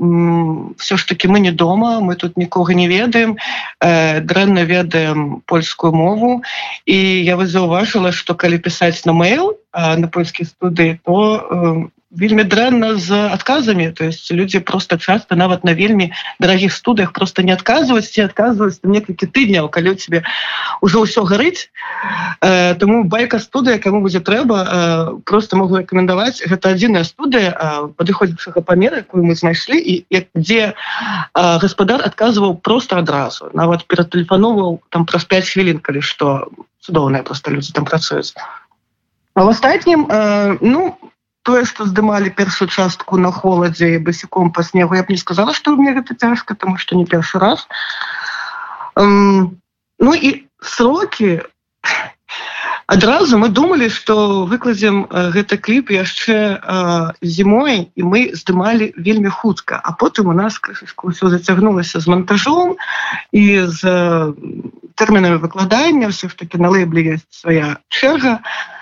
все 0.79 0.97
ж 0.97 1.07
таки 1.07 1.27
мы 1.27 1.41
не 1.41 1.51
дома 1.51 2.01
мы 2.01 2.15
тут 2.15 2.37
нікога 2.37 2.75
не 2.75 2.87
ведаем 2.87 3.37
э, 3.81 4.21
дрэнна 4.21 4.63
ведаем 4.63 5.43
польскую 5.47 5.93
мову. 5.93 6.43
І 6.87 6.97
я 7.25 7.37
вы 7.37 7.47
заўважыла 7.47 8.13
что 8.13 8.35
калі 8.35 8.59
пісаць 8.59 9.05
на 9.05 9.13
mail 9.13 9.59
э, 9.73 9.97
на 9.97 10.07
польскі 10.07 10.45
студыі 10.45 11.01
то 11.05 11.91
вельмі 12.11 12.45
дрэнна 12.47 12.95
з 12.97 13.11
адказамі. 13.35 13.91
То 13.91 14.05
есть 14.05 14.31
людзі 14.31 14.61
просто 14.61 14.99
часто 14.99 15.37
нават 15.37 15.65
на 15.65 15.75
вельмі 15.75 16.13
дарагіх 16.39 16.73
студыях 16.73 17.13
просто 17.13 17.43
не 17.43 17.53
адказваюць 17.53 18.07
ці 18.07 18.31
адказваюць 18.31 18.79
некалькі 18.83 19.27
тыдняў 19.27 19.69
калі 19.69 19.91
у 19.91 19.99
тебе 19.99 20.23
ўжо 20.83 21.03
ўсё 21.03 21.27
гарыць. 21.27 21.69
Э, 22.41 22.75
тому 22.79 23.05
байка 23.05 23.39
студыя 23.39 23.79
каму 23.79 24.01
будзе 24.07 24.21
трэба 24.21 24.57
э, 24.63 24.71
просто 25.27 25.57
могу 25.57 25.83
рэкамендаваць. 25.83 26.47
Гэта 26.47 26.79
адзіная 26.79 27.03
студыя 27.03 27.51
э, 27.51 27.89
падыходзячага 27.99 28.63
памера 28.63 29.03
якую 29.03 29.27
мы 29.27 29.35
знайшлі 29.35 29.79
і 29.79 30.07
як 30.11 30.31
дзе 30.39 30.73
э, 30.73 30.75
гаспадар 31.35 32.07
адказваў 32.07 32.63
просто 32.63 33.03
адразу. 33.03 33.51
Нават 33.53 33.87
ператэлефановаў 33.91 34.81
там 34.95 35.07
праз 35.11 35.27
5 35.27 35.51
хвілін 35.51 35.79
калі 35.83 36.01
што 36.07 36.47
цудоўныя 36.87 37.27
просто 37.27 37.51
людзі 37.51 37.75
там 37.75 37.85
працуюць. 37.85 38.35
А 39.35 39.45
в 39.45 39.49
астатнім 39.51 40.07
э, 40.07 40.59
ну 40.63 40.97
тое 41.47 41.63
что 41.65 41.87
здымалі 41.87 42.35
першую 42.35 42.67
частку 42.67 43.19
на 43.23 43.31
холадзе 43.31 44.03
басіком 44.03 44.51
по 44.51 44.67
снегу 44.67 44.99
я 44.99 45.07
б 45.07 45.15
не 45.15 45.17
сказала 45.17 45.55
что 45.55 45.73
у 45.73 45.77
мне 45.79 45.95
гэта 45.95 46.19
цяжка 46.19 46.59
тому 46.59 46.77
что 46.77 46.97
не 46.99 47.07
першы 47.07 47.39
раз. 47.39 47.69
Um, 48.97 49.55
ну 50.03 50.15
і 50.15 50.43
сроки 50.61 51.47
адразу 52.87 53.39
мы 53.39 53.49
думали 53.49 53.87
что 53.89 54.43
выкладзем 54.51 55.07
гэта 55.07 55.55
кліп 55.55 55.95
яшчэ 55.95 56.59
зімой 57.23 57.95
і 57.95 58.03
мы 58.03 58.35
здымалі 58.35 58.91
вельмі 58.99 59.31
хутка. 59.31 59.79
А 59.79 59.95
потым 59.95 60.27
у 60.27 60.35
нас 60.35 60.59
крышачку 60.59 61.15
ўсё 61.15 61.31
зацягнулася 61.31 62.03
з 62.03 62.11
монтажом 62.11 62.75
і 63.31 63.71
з 63.71 63.81
тэрмінамі 64.99 65.39
выкладання. 65.39 66.11
Все 66.11 66.27
ж 66.27 66.35
таки 66.35 66.59
на 66.59 66.75
лейбле 66.75 67.15
есть 67.15 67.31
свая 67.31 67.79
чэрга. 67.87 68.43
а 68.43 68.76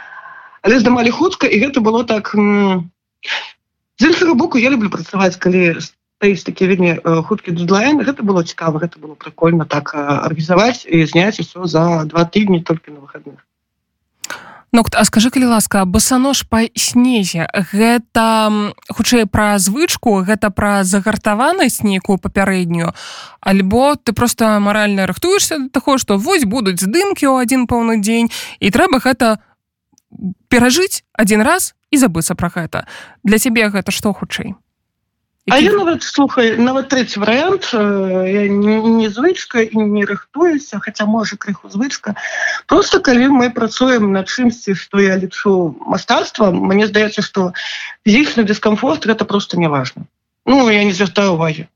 але 0.65 0.81
здымалі 0.81 1.13
хутка 1.13 1.47
і 1.47 1.61
гэта 1.61 1.85
было 1.85 2.03
так 2.09 2.33
з 2.35 4.03
іншага 4.09 4.35
боку 4.35 4.59
я 4.59 4.73
люблю 4.73 4.89
працаваць 4.91 5.37
калі 5.37 5.77
стаіць 5.85 6.45
такі 6.49 6.73
вельмі 6.73 6.93
хуткі 7.29 7.53
дедлайн 7.53 8.01
гэта 8.01 8.25
было 8.25 8.43
цікава 8.43 8.81
гэта 8.81 8.99
было 8.99 9.15
прикольно 9.15 9.69
так 9.69 9.93
арганізаваць 9.95 10.89
і 10.89 11.05
зняць 11.05 11.39
усё 11.45 11.69
за 11.69 12.05
два 12.09 12.25
тыдні 12.25 12.65
толькі 12.65 12.97
на 12.97 13.05
выходных 13.05 13.45
Ну, 14.75 14.83
а 14.93 15.05
скажи 15.05 15.31
калі 15.31 15.55
ласка 15.55 15.85
басанож 15.85 16.43
па 16.51 16.67
снезе 16.75 17.47
гэта 17.71 18.51
хутчэй 18.91 19.23
пра 19.31 19.55
звычку 19.63 20.19
гэта 20.27 20.51
пра 20.51 20.83
загартаванасць 20.83 21.87
нейкую 21.87 22.19
папярэднюю 22.19 22.91
альбо 23.39 23.95
ты 23.95 24.11
просто 24.11 24.59
маральна 24.59 25.07
рыхтуешься 25.07 25.63
да 25.63 25.69
таго 25.79 25.95
што 25.95 26.19
вось 26.19 26.43
будуць 26.43 26.83
здымкі 26.83 27.23
ў 27.23 27.47
адзін 27.47 27.71
паўны 27.71 28.03
дзень 28.03 28.35
і 28.59 28.75
трэба 28.75 28.99
гэта 28.99 29.39
перажыць 30.49 31.05
один 31.13 31.43
раз 31.43 31.75
і 31.91 31.97
забыцца 31.97 32.35
про 32.35 32.49
гэта. 32.49 32.87
Для 33.23 33.39
цябе 33.39 33.69
гэта 33.69 33.91
што 33.91 34.13
хутчэй? 34.13 34.55
А 35.51 35.59
я 35.61 35.73
нават 35.73 36.03
слухай 36.03 36.57
нават 36.57 36.89
третий 36.89 37.21
вариант 37.21 37.69
я 37.75 38.49
не 38.49 39.09
звычка 39.13 39.61
і 39.61 39.77
не 39.77 40.05
рыхтуюся 40.09 40.81
хотя 40.81 41.05
можа 41.05 41.37
крыху 41.37 41.69
звычка. 41.69 42.17
Просто 42.67 43.01
калі 43.01 43.29
мы 43.29 43.51
працуем 43.51 44.13
на 44.13 44.25
чымсьці 44.25 44.75
что 44.75 45.01
я 45.01 45.21
лічу 45.21 45.77
мастацтва 45.85 46.51
мне 46.51 46.87
здаецца 46.89 47.21
что 47.21 47.53
фізічны 48.09 48.49
дыскомфорт 48.49 49.05
это 49.05 49.25
просто 49.29 49.61
не 49.61 49.69
важно 49.69 50.09
ну 50.47 50.71
я 50.71 50.85
не 50.85 50.93
звяртаю 50.93 51.37
увагі 51.37 51.69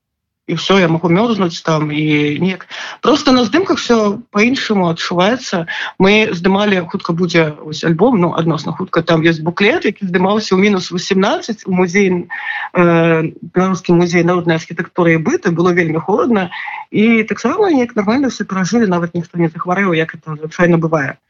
і 0.49 0.55
все 0.55 0.81
я 0.81 0.89
могу 0.89 1.09
мерзнуть 1.09 1.63
там 1.65 1.93
і 1.93 2.39
неяк 2.41 2.67
просто 3.01 3.33
на 3.33 3.45
здымках 3.45 3.77
все 3.77 4.19
по-іншаму 4.33 4.89
адчуваецца 4.89 5.69
мы 6.01 6.33
здымалі 6.33 6.89
хутка 6.89 7.13
будзе 7.13 7.53
ось 7.61 7.85
альбом 7.85 8.17
ну 8.21 8.33
адносна 8.33 8.73
хутка 8.73 9.03
там 9.03 9.23
есть 9.23 9.45
буклет 9.45 9.85
які 9.85 10.09
здымаўся 10.09 10.57
ў 10.57 10.59
мінус 10.59 10.91
18 10.91 11.69
у 11.69 11.73
музей 11.73 12.29
э, 12.73 13.33
беларускі 13.55 13.93
музей 13.93 14.25
народнай 14.25 14.57
архітэктуры 14.57 15.15
і 15.15 15.23
быта. 15.23 15.53
Было 15.53 15.73
вельмі 15.73 16.01
холодна 16.01 16.51
і 16.91 17.23
таксама 17.23 17.71
неяк 17.71 17.97
нормально 17.97 18.29
все 18.29 18.45
пражылі 18.45 18.89
нават 18.89 19.15
ніхто 19.15 19.39
не 19.39 19.49
захварэў 19.49 19.93
як 19.93 20.15
это 20.15 20.37
звычайно 20.37 20.79
бывае. 20.79 21.21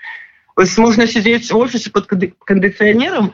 Ось 0.56 0.78
можна 0.78 1.06
сидзець 1.06 1.50
в 1.50 1.56
офісе 1.58 1.90
под 1.90 2.06
кандыцыянерам 2.46 3.30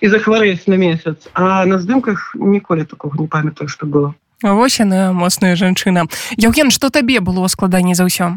і 0.00 0.06
захварэць 0.06 0.66
на 0.66 0.76
месяц 0.78 1.28
а 1.34 1.66
на 1.66 1.78
здымках 1.78 2.34
ніколі 2.34 2.84
такого 2.84 3.18
не 3.18 3.26
памятаю 3.26 3.68
что 3.68 3.86
было 3.86 4.14
Вось 4.42 4.80
яна 4.80 5.12
моцная 5.16 5.56
жанчына. 5.56 6.06
Яўген, 6.36 6.70
што 6.70 6.90
табе 6.90 7.20
было 7.20 7.46
складаней 7.48 7.94
за 7.94 8.04
ўсё? 8.04 8.36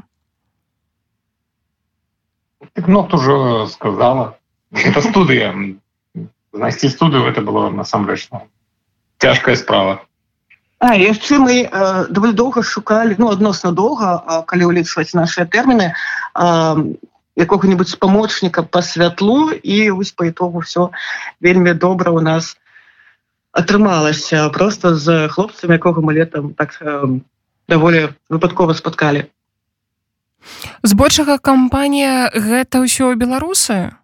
Нот 2.87 3.13
уже 3.13 3.67
сказала. 3.67 4.37
Это 4.71 5.01
студыя. 5.01 5.53
Знайсці 6.53 6.89
студыю 6.89 7.27
это 7.27 7.41
было 7.41 7.69
насамрэч 7.69 8.29
цяжкая 9.19 9.55
справа. 9.55 10.05
А 10.79 10.95
яшчэ 10.95 11.37
мы 11.43 11.67
э, 11.67 12.07
даволі 12.07 12.31
доўга 12.31 12.63
шукалі 12.63 13.15
ну 13.19 13.27
адносна 13.29 13.75
доўга 13.75 14.43
калі 14.47 14.71
ўлічваць 14.71 15.11
нашыя 15.11 15.43
тэрміны 15.43 15.91
э, 15.91 16.95
якога-нибудь 17.35 17.89
спамочніка 17.89 18.63
па 18.63 18.81
святлу 18.81 19.51
і 19.51 19.91
вось 19.91 20.15
па 20.15 20.31
ітогу 20.31 20.63
все 20.63 20.87
вельмі 21.43 21.73
добра 21.75 22.15
у 22.15 22.23
нас 22.23 22.55
атрымалася 23.51 24.49
просто 24.49 24.95
з 24.95 25.27
хлопцам 25.27 25.71
якога 25.71 26.01
мы 26.01 26.13
летом 26.13 26.53
так 26.53 26.77
даволі 27.67 28.13
выпадкова 28.29 28.73
спаткалі. 28.73 29.29
Збольшага 30.83 31.37
кампанія 31.37 32.31
гэта 32.33 32.79
ўсё 32.83 33.13
беларусы 33.15 33.99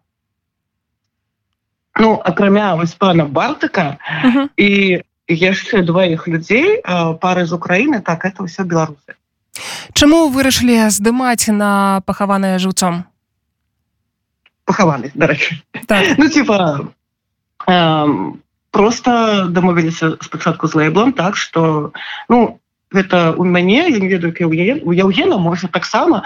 ну 1.95 2.21
акрамя 2.23 2.75
вось 2.75 2.93
пана 2.93 3.25
бартыка 3.25 3.97
uh 4.23 4.35
-huh. 4.35 4.49
і 4.57 5.01
яшчэ 5.27 5.81
дваіх 5.81 6.27
людзей 6.27 6.81
пары 7.21 7.45
з 7.45 7.51
Украіны 7.53 8.01
так 8.01 8.25
это 8.25 8.43
ўсё 8.43 8.63
беларусы 8.63 9.15
Чаму 9.93 10.27
вырашылі 10.29 10.89
здымаць 10.89 11.47
на 11.47 12.01
пахаванае 12.05 12.59
жыўцом? 12.59 13.03
Пахаваны 14.65 15.11
дарэчы. 15.15 15.55
Так. 15.87 16.17
ну 16.17 16.29
типа 16.29 16.91
э, 17.67 18.05
просто 18.75 19.45
дамовіліся 19.49 20.17
спачатку 20.21 20.67
з 20.67 20.75
лейблом 20.75 21.13
так 21.13 21.37
что 21.37 21.93
ну 22.27 22.59
гэта 22.91 23.31
у 23.31 23.45
мяне 23.45 23.87
я 23.87 23.99
не 23.99 24.09
ведаю 24.11 24.35
у 24.83 24.91
яўгена 24.91 25.37
можа 25.37 25.67
таксама 25.71 26.23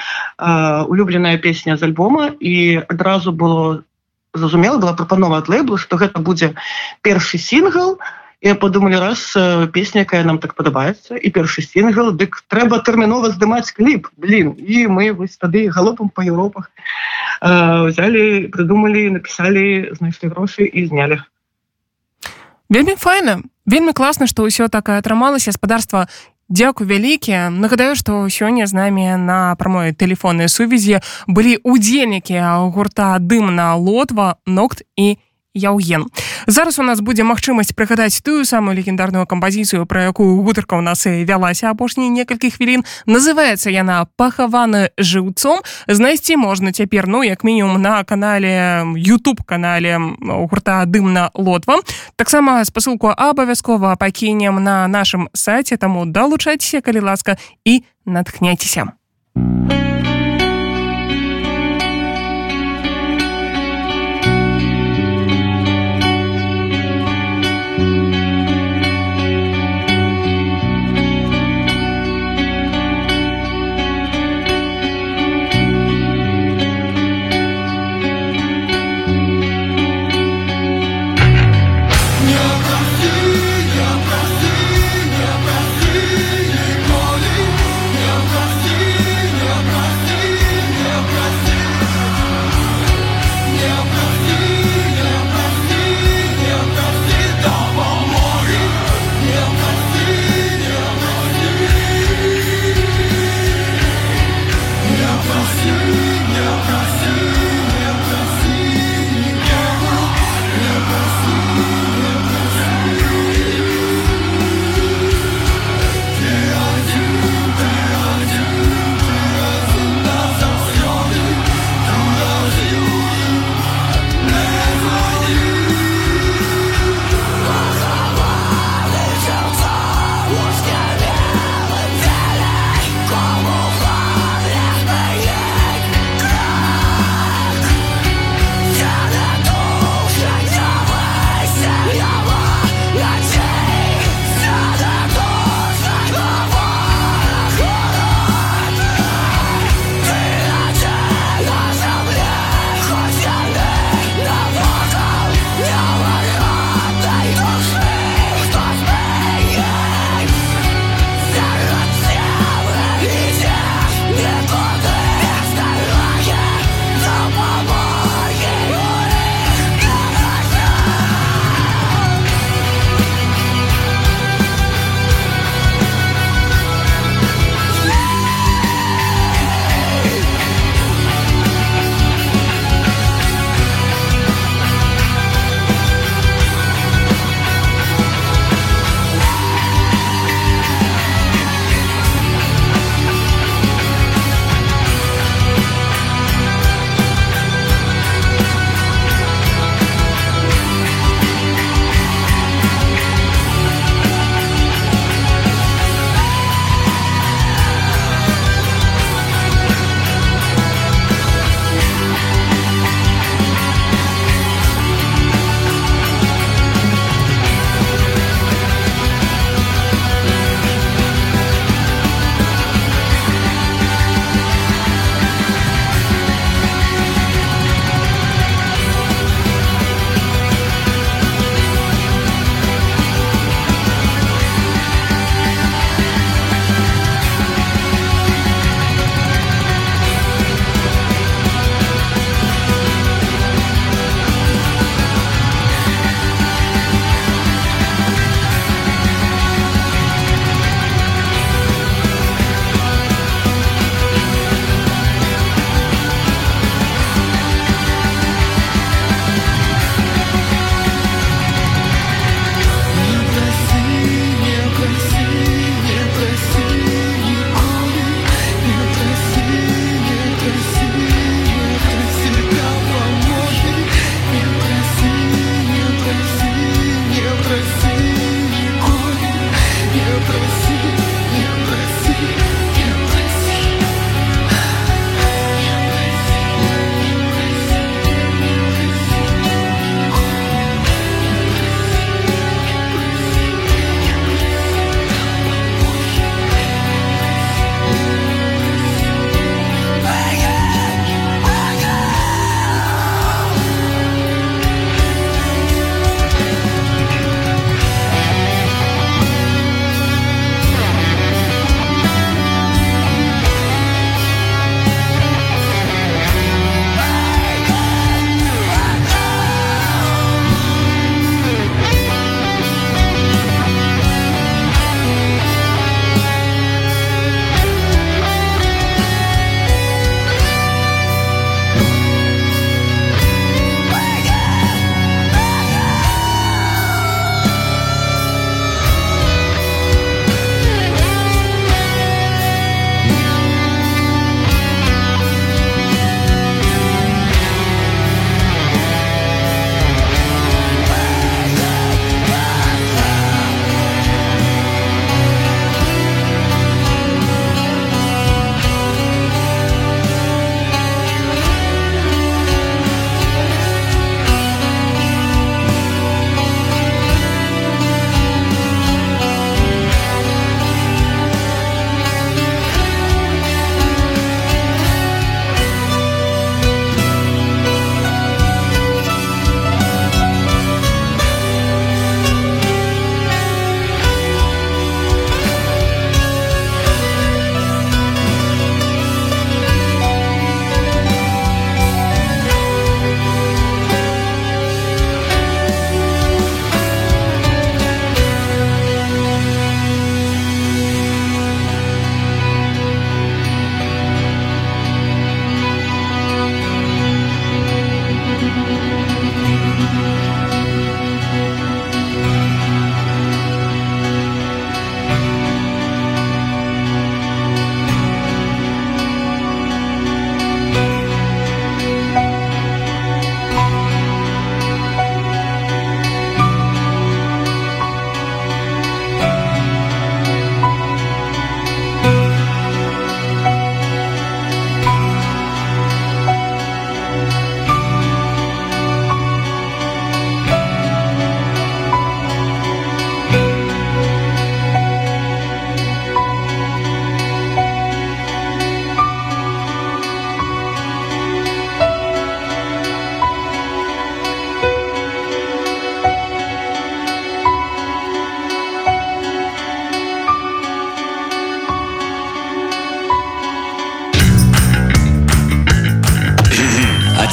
улюбленая 0.89 1.37
песня 1.37 1.77
з 1.77 1.83
альбома 1.83 2.33
і 2.39 2.81
адразу 2.89 3.31
было 3.31 3.83
зразумела 4.33 4.81
была 4.81 4.93
прапанова 4.97 5.37
ад 5.37 5.49
лейблу 5.49 5.77
что 5.77 6.01
гэта 6.01 6.17
будзе 6.17 6.57
першы 7.05 7.37
сінгл 7.37 8.01
я 8.41 8.55
подумалі 8.55 8.97
раз 8.97 9.37
песня 9.69 10.01
якая 10.09 10.25
нам 10.25 10.41
так 10.41 10.57
падабаецца 10.57 11.21
і 11.21 11.29
першы 11.29 11.61
сінгл 11.61 12.17
дык 12.17 12.41
трэба 12.49 12.81
тэрмінова 12.81 13.29
здымаць 13.29 13.69
кліп 13.77 14.09
блин 14.17 14.57
і 14.57 14.87
мы 14.89 15.13
вось 15.13 15.37
тады 15.37 15.69
галопам 15.69 16.09
по 16.09 16.25
Еўропах 16.25 16.73
взяли 17.45 18.49
придумалі 18.49 19.21
написали 19.21 19.93
знайшлі 19.93 20.33
грошы 20.33 20.65
і 20.65 20.89
знялі 20.89 21.21
вельмі 22.69 22.95
файна. 22.95 23.41
Вельмі 23.65 23.93
класна 23.93 24.25
што 24.25 24.45
ўсё 24.45 24.69
так 24.69 24.89
атрымалася. 24.89 25.51
Гаспадарства 25.51 26.07
Дзякуй 26.49 26.87
вялікі. 26.89 27.53
Нагадаю 27.53 27.93
што 27.93 28.25
сёння 28.25 28.65
з 28.65 28.73
намі 28.73 29.05
на 29.21 29.53
прамой 29.53 29.93
тэлефоннай 29.93 30.49
сувязі 30.49 30.97
былі 31.29 31.61
удзельнікі 31.61 32.41
гурта 32.73 33.21
дымна 33.21 33.77
лотва 33.77 34.41
нокт 34.49 34.81
і 34.97 35.21
яўген 35.53 36.05
зараз 36.47 36.79
у 36.79 36.83
нас 36.83 37.01
будзе 37.01 37.23
магчымасць 37.23 37.73
прыгадаць 37.73 38.21
тую 38.21 38.45
самую 38.45 38.75
легендарную 38.75 39.25
кампазіцыю 39.25 39.85
пра 39.85 40.09
якую 40.09 40.41
гутарка 40.41 40.77
ў 40.77 40.81
нас 40.81 41.05
і 41.05 41.25
вялася 41.25 41.69
апошнія 41.71 42.09
некалькі 42.09 42.49
хвілін. 42.49 42.85
Называется 43.05 43.69
яна 43.69 44.05
пахаваны 44.17 44.89
жыўцом 44.97 45.61
знайсці 45.87 46.37
можна 46.37 46.71
цяпер 46.71 47.07
ну 47.07 47.23
як 47.23 47.43
мінімум 47.43 47.81
на 47.81 48.03
канале 48.03 48.83
youtube 48.97 49.45
канале 49.45 49.99
гурта 50.19 50.85
дымна 50.85 51.31
лотва 51.33 51.81
таксама 52.15 52.63
спасылку 52.65 53.13
абавязкова 53.15 53.95
пакінем 53.95 54.63
на 54.63 54.87
нашым 54.87 55.29
сайце 55.33 55.77
таму 55.77 56.05
далучайцеся 56.05 56.81
калі 56.81 56.99
ласка 56.99 57.37
і 57.65 57.83
натхняйцеся 58.05 58.98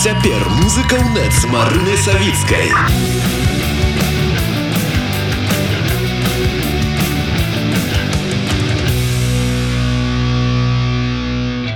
Музыка 0.07 0.95
УНЕТ 0.95 1.33
с 1.33 1.45
Марыной 1.47 1.97
Савицкой. 1.97 2.71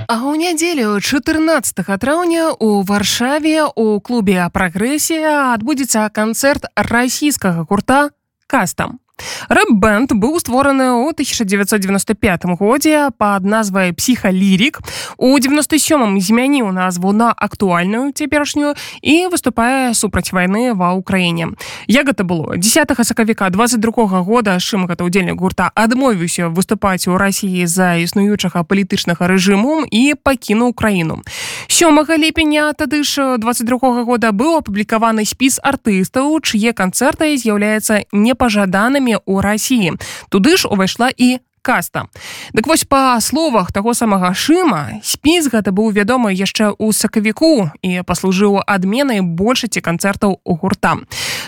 А 0.07 0.15
ў 0.15 0.39
нядзелю 0.39 1.01
14 1.01 1.75
траўня 1.99 2.55
у 2.55 2.83
варшаве 2.83 3.67
у 3.75 3.99
клубе 3.99 4.47
прагрэсія 4.55 5.51
адбудзецца 5.55 6.07
канцэрт 6.15 6.71
расійскага 6.77 7.67
гурта 7.67 8.15
кастам 8.47 9.01
Рэп-бэнд 9.49 10.15
быў 10.17 10.41
створаны 10.41 10.95
ў 11.01 11.15
1995 11.15 12.57
годзе 12.61 13.11
пад 13.19 13.45
назвай 13.45 13.93
псіхалірік. 13.93 14.81
У 15.17 15.39
97 15.39 16.21
змяніў 16.21 16.73
назву 16.73 17.13
на 17.13 17.33
актуальную 17.33 18.13
цяперашнюю 18.13 18.75
і 19.03 19.29
выступае 19.33 19.95
супраць 19.95 20.33
вайны 20.33 20.75
ва 20.75 20.95
ўкраіне. 20.95 21.57
Як 21.87 22.13
гэта 22.13 22.25
было 22.25 22.57
10 22.57 22.95
сакавіка 23.03 23.51
22 23.51 24.23
года 24.23 24.59
шым 24.61 24.87
гэта 24.87 25.05
ўдзельнік 25.05 25.41
гурта 25.41 25.71
адмовіўся 25.75 26.49
выступаць 26.49 27.09
у 27.09 27.17
рассіі 27.17 27.67
за 27.67 27.97
існуючага 27.99 28.63
палітычнага 28.63 29.27
рэжыму 29.27 29.87
і 29.91 30.15
пакінуў 30.15 30.73
краіну. 30.75 31.23
Сёмага 31.67 32.17
ліпеня 32.17 32.73
тады 32.73 33.03
ж 33.05 33.39
22 33.39 34.05
года 34.05 34.33
быў 34.33 34.61
апублікаваны 34.61 35.25
спіс 35.25 35.59
артыстаў, 35.63 36.39
чые 36.45 36.73
канцэрты 36.77 37.35
з'яўляецца 37.37 38.07
непажаданымі 38.13 39.10
рэгіёне 39.11 39.19
ў 39.27 39.41
рассіі 39.43 39.91
туды 40.31 40.57
ж 40.57 40.69
увайшла 40.69 41.11
і 41.11 41.39
каста. 41.63 42.07
Дык 42.55 42.67
вось 42.67 42.85
па 42.89 43.21
словах 43.21 43.73
таго 43.73 43.93
самага 43.93 44.33
шыма 44.33 45.01
спіс 45.05 45.51
гэта 45.53 45.73
быў 45.73 45.93
вядомы 45.93 46.33
яшчэ 46.33 46.73
ў 46.73 46.93
сакавіку 46.93 47.69
і 47.83 48.01
паслужыў 48.07 48.65
адменай 48.65 49.21
большасці 49.21 49.81
канцэртаў 49.85 50.41
у 50.45 50.53
гурта. 50.57 50.97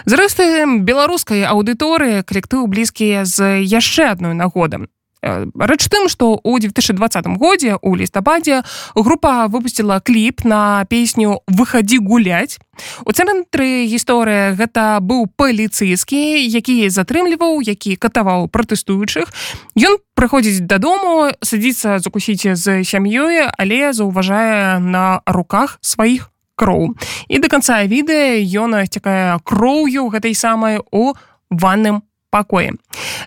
Зрэшты 0.04 0.66
беларускай 0.84 1.48
аўдыторыі 1.48 2.26
калектыў 2.28 2.66
блізкія 2.66 3.24
з 3.24 3.64
яшчэ 3.64 4.12
адной 4.12 4.34
нагоды 4.34 4.84
рэч 5.22 5.82
тым 5.86 6.10
што 6.10 6.34
ў 6.42 6.66
2020 6.66 7.38
годзе 7.38 7.78
у 7.80 7.94
лістападзе 7.94 8.62
група 8.94 9.46
выпусціла 9.46 10.02
кліп 10.02 10.44
на 10.44 10.84
песню 10.90 11.40
выхадзі 11.46 12.02
гуляць 12.02 12.58
у 13.06 13.12
цэнтры 13.12 13.86
гісторыя 13.86 14.58
гэта 14.58 14.98
быў 14.98 15.30
паліцейскі 15.36 16.20
які 16.42 16.88
затрымліваў 16.88 17.62
які 17.62 17.96
катаваў 17.96 18.48
пратэстуючых. 18.48 19.30
Ён 19.78 20.00
прыходзіць 20.18 20.66
дадому 20.66 21.30
садзіцца 21.42 22.02
закусіць 22.02 22.56
з 22.58 22.82
сям'ёй 22.82 23.46
але 23.46 23.92
заўважае 23.92 24.80
на 24.80 25.20
руках 25.26 25.78
сваіх 25.80 26.32
кроў. 26.56 26.94
І 27.28 27.38
до 27.38 27.48
конца 27.48 27.82
відэа 27.84 28.42
ён 28.62 28.76
цякае 28.86 29.38
кроўю 29.44 30.08
гэтай 30.10 30.34
самай 30.34 30.80
у 30.90 31.14
ванным 31.50 32.02
пакоі. 32.32 32.72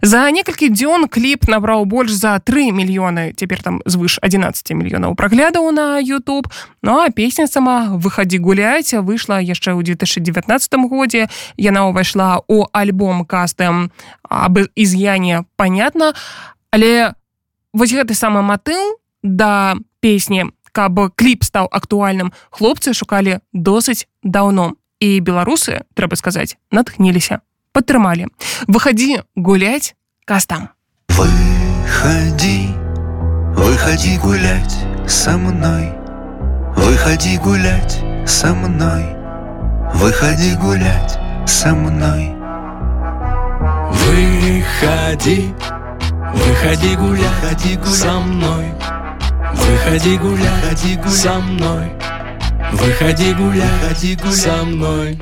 За 0.01 0.25
некалькі 0.33 0.73
дзён 0.73 1.05
кліп 1.05 1.45
набраў 1.45 1.85
больш 1.85 2.17
за 2.17 2.41
3 2.41 2.73
мільёны 2.73 3.37
цяпер 3.37 3.61
там 3.61 3.79
звыш 3.85 4.17
11 4.25 4.73
мільёнаў 4.73 5.13
праглядаў 5.13 5.69
на 5.69 6.01
YouTube. 6.01 6.49
Ну 6.81 6.97
а 6.97 7.13
песня 7.13 7.45
сама 7.45 7.93
выхадзі 8.01 8.41
гуляць 8.41 8.97
выйшла 8.97 9.37
яшчэ 9.37 9.77
ў 9.77 9.85
2019 9.93 10.89
годзе. 10.89 11.29
Яна 11.55 11.85
ўвайшла 11.93 12.41
ў 12.49 12.65
альбом 12.73 13.29
кастым 13.29 13.93
аб 14.25 14.65
із'яне 14.73 15.45
понятна, 15.55 16.17
але 16.73 17.13
вось 17.73 17.93
гэты 17.93 18.17
самы 18.17 18.41
матыл 18.41 18.97
да 19.21 19.77
песні, 20.01 20.49
каб 20.73 20.97
кліп 21.15 21.45
стаў 21.45 21.69
актуальным, 21.71 22.33
хлопцы 22.49 22.97
шукалі 22.97 23.39
досыць 23.53 24.09
даўно. 24.25 24.73
І 25.03 25.19
беларусы, 25.19 25.83
трэба 25.93 26.15
сказаць, 26.15 26.55
натхніліся 26.71 27.43
падтрымалі 27.75 28.25
выходи 28.67 29.19
гулять 29.35 29.95
кастам. 30.25 30.69
Выходи 31.09 32.69
выходи 33.59 34.17
гулять 34.17 34.75
со 35.07 35.37
мной. 35.37 35.91
Выходи 36.77 37.37
гулять 37.37 37.99
со 38.25 38.53
мной. 38.53 39.03
Выходи 39.93 40.55
гулять 40.55 41.19
со 41.45 41.75
мной. 41.75 42.31
Выходи 43.91 45.53
выходи 46.33 46.95
гулять 46.95 47.31
ходи 47.41 47.75
гулять. 47.75 47.95
со 47.95 48.19
мной. 48.19 48.65
Выходи 49.53 50.17
гулять 50.17 50.63
ходи 50.63 50.95
гулять. 50.95 51.13
со 51.13 51.33
мной. 51.39 51.91
Выходи 52.71 53.33
гулять 53.33 53.69
ходи 53.81 54.15
гулять. 54.15 54.35
со 54.35 54.63
мной 54.63 55.19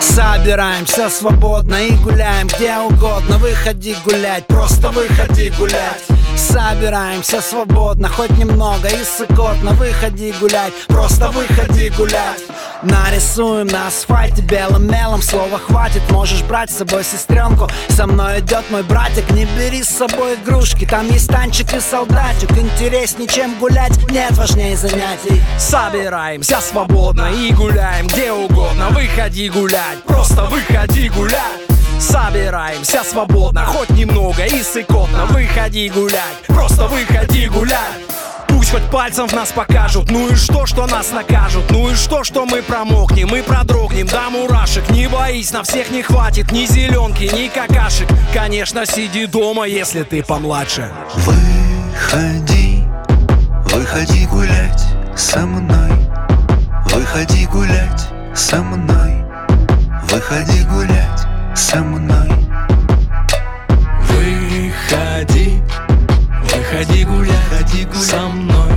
Собираемся 0.00 1.08
свободно 1.08 1.74
и 1.74 1.92
гуляем 1.96 2.46
где 2.46 2.76
угодно. 2.76 3.38
Выходи 3.38 3.96
гулять, 4.04 4.46
просто 4.46 4.90
выходи 4.90 5.50
гулять. 5.58 6.04
Собираемся 6.36 7.40
свободно, 7.40 8.08
хоть 8.08 8.30
немного 8.30 8.88
и 8.88 9.04
сыкотно. 9.04 9.72
Выходи 9.72 10.32
гулять, 10.40 10.72
просто 10.88 11.28
выходи 11.30 11.90
гулять. 11.90 12.40
Нарисуем 12.82 13.66
на 13.68 13.86
асфальте 13.86 14.42
белым 14.42 14.86
мелом 14.90 15.22
Слова 15.22 15.58
хватит, 15.58 16.02
можешь 16.10 16.42
брать 16.42 16.70
с 16.70 16.78
собой 16.78 17.02
сестренку. 17.02 17.68
Со 17.88 18.06
мной 18.06 18.40
идет 18.40 18.70
мой 18.70 18.82
братик, 18.82 19.30
не 19.30 19.46
бери 19.46 19.82
с 19.82 19.88
собой 19.88 20.34
игрушки. 20.34 20.84
Там 20.84 21.10
есть 21.10 21.28
танчик 21.28 21.72
и 21.72 21.80
солдатик. 21.80 22.50
Интереснее, 22.52 23.26
чем 23.26 23.58
гулять, 23.58 23.96
нет 24.10 24.32
важнее 24.32 24.76
занятий. 24.76 25.40
Собираемся 25.58 26.60
свободно 26.60 27.30
и 27.32 27.52
гуляем 27.52 28.06
где 28.06 28.32
угодно. 28.32 28.88
Выходи 28.90 29.48
гулять, 29.54 30.02
просто 30.04 30.44
выходи 30.46 31.08
гулять. 31.08 31.62
Собираемся 32.00 33.04
свободно, 33.04 33.64
хоть 33.64 33.90
немного 33.90 34.44
и 34.44 34.62
сыкотно. 34.62 35.26
Выходи 35.26 35.88
гулять, 35.88 36.42
просто 36.48 36.88
выходи 36.88 37.46
гулять. 37.46 38.02
Пусть 38.48 38.72
хоть 38.72 38.90
пальцем 38.90 39.28
в 39.28 39.32
нас 39.32 39.52
покажут. 39.52 40.10
Ну 40.10 40.28
и 40.28 40.34
что, 40.34 40.66
что 40.66 40.86
нас 40.86 41.12
накажут? 41.12 41.70
Ну 41.70 41.88
и 41.88 41.94
что, 41.94 42.24
что 42.24 42.46
мы 42.46 42.62
промокнем 42.62 43.28
Мы 43.28 43.42
продрогнем? 43.42 44.06
До 44.06 44.30
мурашек 44.30 44.88
Не 44.90 45.08
боись, 45.08 45.52
на 45.52 45.62
всех 45.62 45.90
не 45.90 46.02
хватит. 46.02 46.50
Ни 46.50 46.66
зеленки, 46.66 47.24
ни 47.24 47.48
какашек. 47.48 48.08
Конечно, 48.32 48.86
сиди 48.86 49.26
дома, 49.26 49.66
если 49.66 50.02
ты 50.02 50.22
помладше. 50.22 50.90
Выходи, 51.14 52.82
выходи 53.66 54.26
гулять 54.26 54.82
со 55.16 55.40
мной. 55.40 55.90
Выходи 56.86 57.46
гулять 57.46 58.08
со 58.34 58.62
мной 58.62 59.13
Выходи 60.14 60.62
гулять 60.70 61.26
со 61.56 61.78
мной. 61.78 62.28
Выходи, 64.08 65.60
выходи 66.54 67.04
гулять, 67.04 67.92
со 67.96 68.28
мной. 68.28 68.74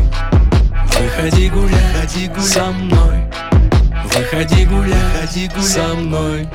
Выходи 1.00 1.50
гулять, 1.50 2.44
со 2.44 2.72
мной. 2.72 3.30
Выходи 4.06 4.66
гулять, 4.66 5.00
ходи 5.14 5.48
гулять. 5.48 5.64
со 5.64 5.94
мной 5.94 6.50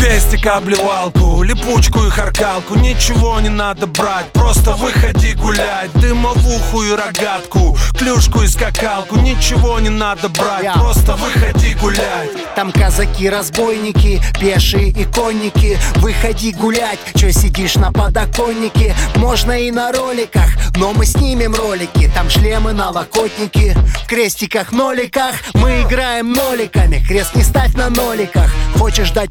Пестик 0.00 0.46
обливалку, 0.46 1.42
липучку 1.42 2.04
и 2.06 2.10
харкалку. 2.10 2.74
Ничего 2.78 3.38
не 3.40 3.50
надо 3.50 3.86
брать, 3.86 4.32
просто 4.32 4.72
выходи 4.72 5.34
гулять. 5.34 5.92
Дымовуху 5.94 6.82
и 6.82 6.92
рогатку, 6.92 7.76
клюшку 7.98 8.42
и 8.42 8.46
скакалку. 8.48 9.16
Ничего 9.16 9.78
не 9.78 9.90
надо 9.90 10.28
брать, 10.30 10.64
Я. 10.64 10.72
просто 10.72 11.16
выходи 11.16 11.74
гулять. 11.74 12.30
Там 12.56 12.72
казаки-разбойники, 12.72 14.22
пешие 14.40 14.88
и 14.88 15.04
конники. 15.04 15.78
Выходи 15.96 16.52
гулять, 16.52 16.98
чё 17.14 17.30
сидишь 17.30 17.76
на 17.76 17.92
подоконнике? 17.92 18.94
Можно 19.16 19.52
и 19.52 19.70
на 19.70 19.92
роликах, 19.92 20.48
но 20.76 20.92
мы 20.92 21.04
снимем 21.04 21.54
ролики. 21.54 22.10
Там 22.14 22.30
шлемы 22.30 22.72
на 22.72 22.90
локотники, 22.90 23.76
в 24.02 24.06
крестиках, 24.06 24.72
ноликах. 24.72 25.34
Мы 25.54 25.82
играем 25.82 26.32
ноликами, 26.32 27.04
крест 27.06 27.34
не 27.34 27.42
ставь 27.42 27.74
на 27.74 27.90
ноликах. 27.90 28.50
Хочешь 28.78 29.10
дать 29.10 29.30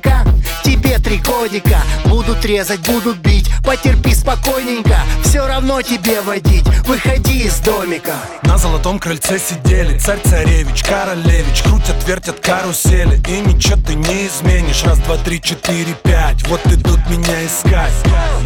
поджопника? 0.00 0.24
Тебе 0.62 0.98
три 0.98 1.18
годика. 1.18 1.78
Будут 2.06 2.44
резать, 2.44 2.80
будут 2.80 3.18
бить. 3.18 3.50
Потерпи 3.64 4.14
спокойненько. 4.14 4.98
Все 5.24 5.46
равно 5.46 5.82
тебе 5.82 6.20
водить. 6.22 6.66
Выходи 6.86 7.40
из 7.40 7.58
домика. 7.60 8.14
На 8.42 8.58
золотом 8.58 8.98
крыльце 8.98 9.38
сидели. 9.38 9.98
Царь-царевич, 9.98 10.82
королевич. 10.82 11.62
Крутят, 11.62 12.06
вертят 12.06 12.40
карусели. 12.40 13.20
И 13.28 13.40
ничего 13.40 13.76
ты 13.80 13.94
не 13.94 14.26
изменишь. 14.26 14.82
Раз, 14.84 14.98
два, 15.00 15.16
три, 15.18 15.40
четыре, 15.40 15.94
пять. 16.02 16.46
Вот 16.48 16.64
идут 16.66 17.00
меня 17.08 17.46
искать. 17.46 17.92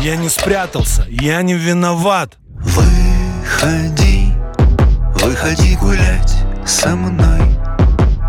Я 0.00 0.16
не 0.16 0.28
спрятался, 0.28 1.06
я 1.08 1.42
не 1.42 1.54
виноват. 1.54 2.34
Выходи, 2.58 4.32
выходи 5.16 5.76
гулять 5.76 6.34
со 6.66 6.90
мной. 6.90 7.40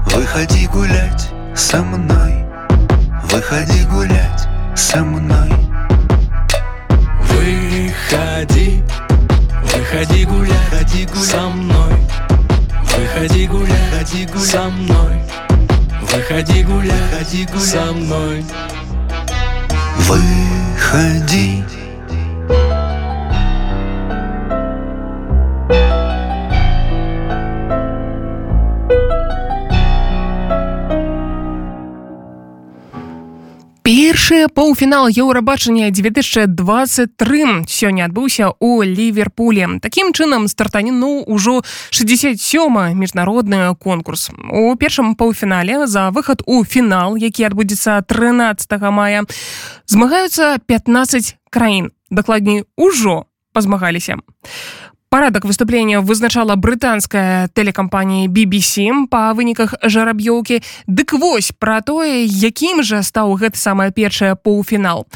Выходи 0.07 0.67
гулять 0.67 1.29
со 1.55 1.81
мной 1.81 2.44
Выходи 3.35 3.83
гулять 3.91 4.47
со 4.77 5.03
мной. 5.03 5.49
Выходи, 7.19 8.81
выходи 9.61 10.23
гулять, 10.23 10.57
ходи 10.71 11.05
гулять. 11.05 11.25
со 11.25 11.41
мной. 11.49 11.93
Выходи 12.95 13.45
гулять, 13.47 13.77
выходи 13.91 14.25
гулять. 14.25 14.47
со 14.47 14.63
мной. 14.69 15.21
Выходи 16.01 16.63
гулять, 16.63 16.93
выходи 17.11 17.45
гулять. 17.45 17.63
со 17.65 17.91
мной. 17.91 18.45
Выходи 19.97 21.65
Першы 33.85 34.47
паўфінал 34.49 35.13
еўрабачання 35.13 35.91
2023 35.93 37.69
сёння 37.69 38.09
адбыўся 38.09 38.49
ў 38.57 38.81
ліверпуле 38.89 39.77
такім 39.77 40.09
чынам 40.09 40.49
стартаніну 40.49 41.21
ўжо 41.29 41.61
67 41.93 42.33
міжнародны 42.97 43.77
конкурс. 43.77 44.33
У 44.49 44.73
першым 44.73 45.13
паўфінале 45.13 45.85
за 45.85 46.09
выхад 46.09 46.41
у 46.49 46.65
фінал 46.65 47.13
які 47.13 47.45
адбудзецца 47.45 48.01
13 48.09 48.73
мая 48.89 49.21
змагаюцца 49.85 50.57
15 50.65 51.37
краін. 51.53 51.93
Дакладней 52.09 52.65
ужо 52.73 53.29
пазмагаліся 53.53 54.17
Парадак 55.15 55.45
выступлення 55.45 56.01
вызначала 56.01 56.59
брытанская 56.59 57.47
тэлекампанія 57.55 58.27
BBC 58.27 59.07
па 59.07 59.31
выніках 59.31 59.71
жараб'ёўкі. 59.79 60.59
Дык 60.91 61.15
вось 61.15 61.55
пра 61.55 61.79
тое, 61.79 62.27
якім 62.27 62.83
жа 62.83 62.99
стаў 62.99 63.39
гэты 63.39 63.55
самае 63.55 63.95
першае 63.95 64.35
паўфінал. 64.35 65.07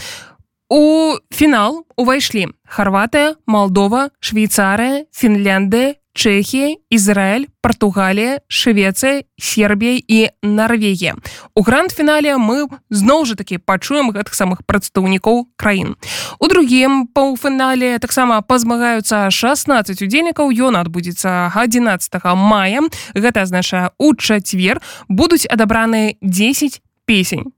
У 0.72 1.20
фінал 1.36 1.84
увайшлі 2.00 2.56
Харватыя, 2.64 3.36
Малдова, 3.44 4.16
Швейцарыя, 4.24 5.04
Фінляндыя, 5.12 6.00
Чэхія, 6.20 6.76
Ізраиль, 6.90 7.48
Португалія, 7.62 8.40
Швецыя, 8.48 9.24
Сербія 9.38 10.02
і 10.08 10.28
Нарвегія. 10.44 11.16
У 11.56 11.64
гранд-фінале 11.64 12.36
мы 12.36 12.68
зноў 12.92 13.24
жа 13.24 13.40
такі 13.40 13.56
пачуем 13.64 14.12
гэтых 14.12 14.36
самых 14.36 14.68
прадстаўнікоў 14.68 15.48
краін. 15.56 15.96
У 16.44 16.52
другім 16.52 17.08
паўфінале 17.08 18.04
таксама 18.04 18.44
пазмагаюцца 18.44 19.32
16 19.32 19.96
удзельнікаў 20.04 20.52
ён 20.52 20.76
адбудзецца 20.84 21.56
11 21.56 22.12
мая. 22.36 22.84
Гэта 23.16 23.48
азначае 23.48 23.96
у 23.96 24.12
чацвер 24.12 24.84
будуць 25.08 25.48
адабраныя 25.48 26.20
10 26.20 26.84
песень. 27.08 27.56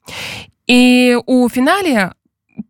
І 0.70 1.18
у 1.26 1.50
фінале 1.50 2.14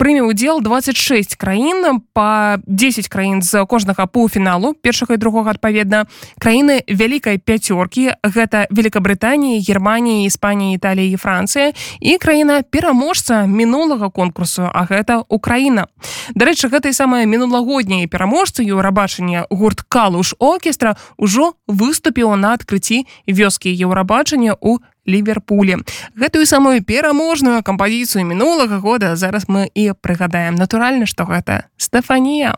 прыме 0.02 0.26
ўдзел 0.26 0.66
26 0.66 1.38
краін 1.38 2.02
по 2.18 2.58
10 2.66 3.06
краін 3.06 3.46
з 3.46 3.62
кожнага 3.70 4.10
паўфіналу 4.10 4.74
першага 4.74 5.14
і 5.14 5.22
другога 5.22 5.54
адпаведна. 5.54 6.10
Краіны 6.42 6.82
вялікай 6.90 7.38
пяцёркі 7.38 8.18
гэта 8.26 8.66
Великабрытанія 8.74 9.62
Германія 9.62 10.26
Іспанія 10.26 10.82
Італія 10.82 11.14
і 11.14 11.22
Францыя. 11.22 11.78
І 12.02 12.18
краіна 12.18 12.66
пераможца 12.66 13.46
мінулага 13.46 14.10
конкурсу 14.10 14.66
а 14.66 14.90
гэта 14.90 15.22
Украіна. 15.30 15.86
Дарэчы 16.34 16.74
гэтай 16.74 16.98
самай 16.98 17.30
мінулагодняй 17.30 18.10
пераможцы 18.10 18.66
еўрабачання 18.66 19.46
гурт 19.54 19.86
калуш 19.86 20.34
оркестра 20.42 20.98
ўжо 21.22 21.54
выступіла 21.70 22.42
на 22.42 22.58
адкрыцці 22.58 23.06
вёскі 23.30 23.70
еўрабачання 23.70 24.58
у 24.66 24.82
ліверпуле 25.08 25.78
гэтую 26.16 26.46
самую 26.46 26.84
пераможную 26.84 27.64
кампазіцыю 27.64 28.26
мінулага 28.26 28.78
года 28.80 29.16
зараз 29.16 29.48
мы 29.48 29.70
і 29.74 29.94
прыгадаем 29.98 30.56
натуральна 30.56 31.06
што 31.06 31.26
гэта 31.26 31.70
Стэфанія. 31.78 32.58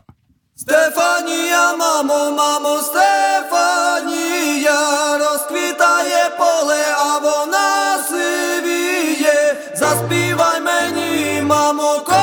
Стефанія 0.56 1.76
мамо 1.76 2.30
мамо 2.30 2.80
Стефанія 2.82 4.78
розквітає 5.18 6.30
поле 6.38 6.84
а 6.98 7.18
вона 7.18 7.98
сивіє. 8.08 9.56
Заспівай 9.74 10.60
мені 10.60 11.42
мамо 11.42 12.00
колискову 12.06 12.13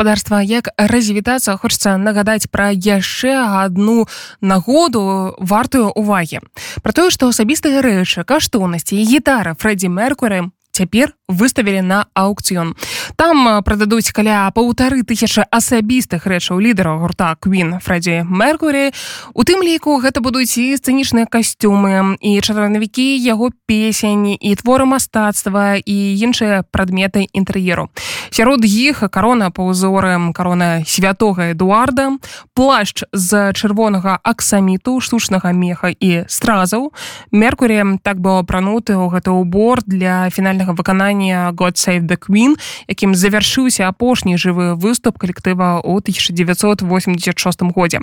перад 0.03 0.19
тым 0.19 0.23
спадарства 0.23 0.41
як 0.41 0.69
развітацца 0.77 1.57
хочацца 1.57 1.97
нагадаць 1.97 2.51
пра 2.51 2.71
яшчэ 2.75 3.33
адну 3.63 4.05
нагоду 4.41 5.35
вартую 5.39 5.91
увагі. 5.95 6.39
Про 6.83 6.91
тое 6.91 7.09
што 7.09 7.31
асабістыя 7.31 7.81
рэчы 7.81 8.23
каштоўнасці 8.27 8.99
гітара 8.99 9.55
Фредді 9.55 9.87
Меркуры 9.87 10.51
цяпер 10.73 11.13
выставілі 11.29 11.81
на 11.81 12.05
аукцыён 12.17 12.73
там 13.15 13.63
прададуць 13.63 14.11
каля 14.11 14.49
паўтары 14.55 15.05
тысячы 15.05 15.45
асабістых 15.53 16.25
рэчаў 16.25 16.59
лідара 16.59 16.97
гурта 16.97 17.37
Queen 17.39 17.79
Фредді 17.79 18.25
Меркурі. 18.25 18.91
У 19.33 19.43
тым 19.45 19.61
ліку 19.61 20.01
гэта 20.01 20.19
будуць 20.19 20.57
і 20.57 20.73
сцэнічныя 20.77 21.29
касцюмы 21.29 22.17
і 22.19 22.41
чарнавікі 22.41 23.05
яго 23.21 23.51
песень 23.69 24.35
і 24.35 24.51
творы 24.57 24.85
мастацтва 24.89 25.77
і 25.77 25.97
іншыя 26.17 26.65
прадметы 26.71 27.29
інтэр'еру. 27.31 27.89
Сярод 28.33 28.65
іх 28.65 29.05
карона 29.13 29.51
па 29.53 29.69
ўзорам 29.69 30.33
карона 30.33 30.81
святога 30.89 31.53
Эдуарда 31.53 32.17
плашч 32.57 33.05
з 33.13 33.53
чырвонага 33.53 34.17
аксаміту 34.23 34.99
штучнага 34.99 35.53
меха 35.53 35.93
і 35.93 36.25
стразаў. 36.27 36.91
Меркурі 37.31 38.01
так 38.01 38.17
быў 38.17 38.41
апрануты 38.41 38.97
ў 38.97 39.05
гэты 39.13 39.31
ўбор 39.31 39.85
для 39.85 40.29
фінальнага 40.63 40.73
выканання 40.73 41.51
God 41.55 41.75
Save 41.75 42.07
the 42.07 42.17
Queen, 42.17 42.55
якім 42.87 43.15
завяршыўся 43.15 43.87
апошні 43.87 44.37
жывы 44.37 44.75
выступ 44.75 45.17
калектыва 45.17 45.81
ў 45.83 45.99
1986 45.99 47.61
годзе. 47.75 47.99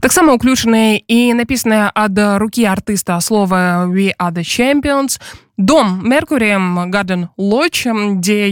Таксама 0.00 0.32
ўключаныя 0.34 1.00
і 1.06 1.34
напісаныя 1.34 1.92
ад 1.94 2.18
рукі 2.40 2.64
артыста 2.64 3.20
слова 3.20 3.86
We 3.88 4.12
are 4.18 4.32
the 4.32 4.44
champions, 4.44 5.20
дом 5.56 6.00
меркурыем 6.04 6.90
гарден 6.90 7.28
лоч 7.36 7.84
дзе 7.84 8.48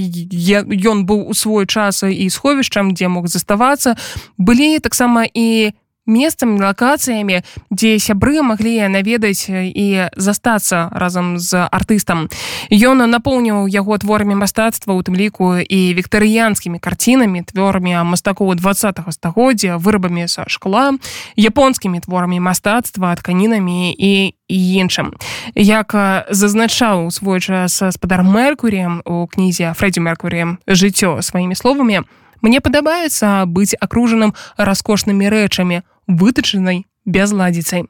ён 0.66 1.06
быў 1.06 1.30
у 1.30 1.34
свой 1.34 1.66
час 1.66 2.02
і 2.02 2.28
сховішчам 2.30 2.94
дзе 2.94 3.08
мог 3.08 3.28
заставацца 3.28 3.96
былі 4.38 4.78
таксама 4.78 5.24
і 5.24 5.72
месцамі 6.06 6.60
лакацыямі 6.62 7.42
дзе 7.70 7.98
сябры 7.98 8.42
маглі 8.42 8.86
наведаць 8.88 9.50
і 9.50 10.08
застацца 10.16 10.88
разам 10.94 11.38
з 11.38 11.66
артыстам 11.66 12.30
ён 12.70 13.02
напоўніў 13.10 13.66
яго 13.66 13.98
творамі 13.98 14.38
мастацтва 14.38 14.94
у 14.94 15.02
тым 15.02 15.18
ліку 15.18 15.58
і 15.58 15.80
віктарыянскімі 15.98 16.78
карцінамі 16.78 17.42
творамі 17.42 18.06
мастакоў 18.06 18.54
два 18.54 18.74
стагоддзя 18.74 19.76
вырабамі 19.76 20.28
са 20.30 20.46
шкла 20.46 20.94
японскімі 21.36 22.00
творамі 22.00 22.40
мастацтва 22.40 23.14
тканінамі 23.18 23.92
і 23.92 24.34
і 24.46 24.58
іншым 24.78 25.10
як 25.54 25.90
зазначаў 26.30 27.06
у 27.06 27.10
свой 27.10 27.40
час 27.40 27.82
спадар 27.90 28.22
меркуріем 28.22 29.02
у 29.04 29.26
кнізе 29.26 29.74
фредді 29.74 30.00
меркуріем 30.06 30.58
жыццё 30.70 31.18
сваімі 31.22 31.58
словамі 31.58 32.06
мне 32.42 32.60
падабаецца 32.60 33.42
быць 33.50 33.74
акружаным 33.74 34.34
раскошнымі 34.56 35.26
рэчамі 35.28 35.82
вытачанай 36.06 36.86
бязладзіцай. 37.06 37.86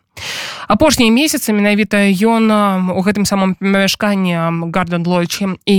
Апошнія 0.69 1.13
месяцы 1.13 1.53
менавіта 1.53 2.11
ён 2.11 2.51
у 2.91 3.01
гэтым 3.01 3.25
самым 3.25 3.55
памяшканні 3.55 4.69
гарден 4.75 5.07
лойчы 5.07 5.57
і 5.63 5.77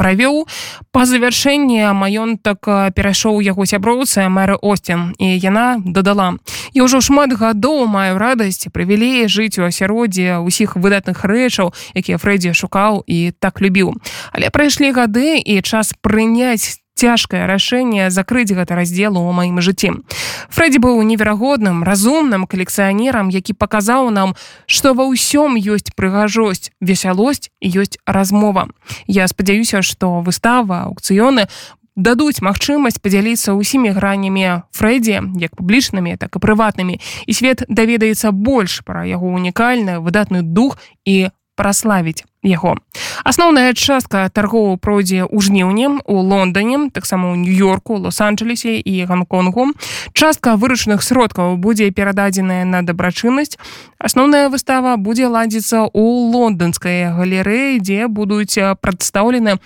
правёў 0.00 0.48
па 0.90 1.04
завяршэнні 1.04 1.92
маёнтак 1.92 2.94
перайшоў 2.96 3.44
яго 3.44 3.66
сяброўцы 3.66 4.26
мэры 4.32 4.56
Осцін 4.56 5.12
і 5.18 5.28
яна 5.36 5.76
дадала 5.84 6.40
я 6.72 6.82
ўжо 6.86 7.04
шмат 7.04 7.36
гадоў 7.36 7.84
маю 7.84 8.16
радасць 8.16 8.70
прывілеі 8.72 9.28
жыць 9.28 9.60
у 9.60 9.68
асяроддзе 9.68 10.40
ўсіх 10.40 10.80
выдатных 10.80 11.20
рэчаў 11.26 11.74
якія 11.94 12.16
Фрэддзі 12.16 12.56
шукаў 12.56 13.04
і 13.06 13.36
так 13.38 13.60
любіў 13.60 13.92
але 14.32 14.48
прайшлі 14.48 14.94
гады 14.96 15.36
і 15.36 15.60
час 15.60 15.92
прыняць 16.00 16.80
цяжкае 17.00 17.48
рашэнне 17.48 18.12
закрыць 18.12 18.52
гэта 18.52 18.76
раздзелу 18.76 19.24
ў 19.24 19.32
маім 19.32 19.58
жыцці. 19.64 20.04
Фрэддзі 20.52 20.84
быў 20.84 21.00
неверагодным, 21.08 21.80
разумным 21.80 22.44
калекцыянерам, 22.44 23.32
які 23.32 23.56
паказаў 23.56 24.12
нам, 24.12 24.36
што 24.68 24.92
ва 24.92 25.08
ўсём 25.08 25.56
ёсць 25.56 25.96
прыгажосць, 25.96 26.68
весялосць 26.84 27.48
і 27.64 27.66
ёсць 27.80 27.96
размова. 28.04 28.68
Я 29.08 29.24
спадзяюся, 29.32 29.80
што 29.80 30.20
выстава, 30.20 30.84
аукцыёны 30.92 31.48
дадуць 31.96 32.40
магчымасць 32.40 33.00
падзяліцца 33.02 33.52
ўсімі 33.56 33.92
гранямі 33.96 34.64
Фрэддзі, 34.76 35.36
як 35.40 35.56
публічнымі, 35.56 36.16
так 36.16 36.36
і 36.36 36.42
прыватнымі. 36.42 37.00
І 37.26 37.32
свет 37.32 37.64
даведаецца 37.68 38.32
больш 38.32 38.80
пра 38.84 39.04
яго 39.04 39.28
унікальны 39.28 40.00
выдатны 40.00 40.42
дух 40.42 40.78
і 41.04 41.30
праславіць 41.56 42.24
яго. 42.42 42.76
Асноўная 43.24 43.74
частка 43.76 44.28
таргоў 44.32 44.80
пройдзе 44.80 45.28
ў 45.28 45.36
жніўні 45.44 46.04
у 46.08 46.16
лондоне 46.24 46.88
таксама 46.90 47.32
ў 47.32 47.44
нью-йорку 47.44 48.00
лос-анджелесе 48.00 48.80
і 48.80 48.94
гонконгу. 49.04 49.76
Частка 50.16 50.56
выручаных 50.56 51.04
сродкаў 51.04 51.60
будзе 51.60 51.90
перададзеная 51.92 52.64
на 52.64 52.80
дабрачыннасць. 52.80 53.60
Асноўная 54.00 54.48
выстава 54.48 54.96
будзе 54.96 55.28
ладзіцца 55.28 55.92
ў 55.92 56.04
лонданскай 56.32 57.12
галерэі 57.12 57.80
дзе 57.84 58.08
будуць 58.08 58.56
прадстаўлены 58.80 59.60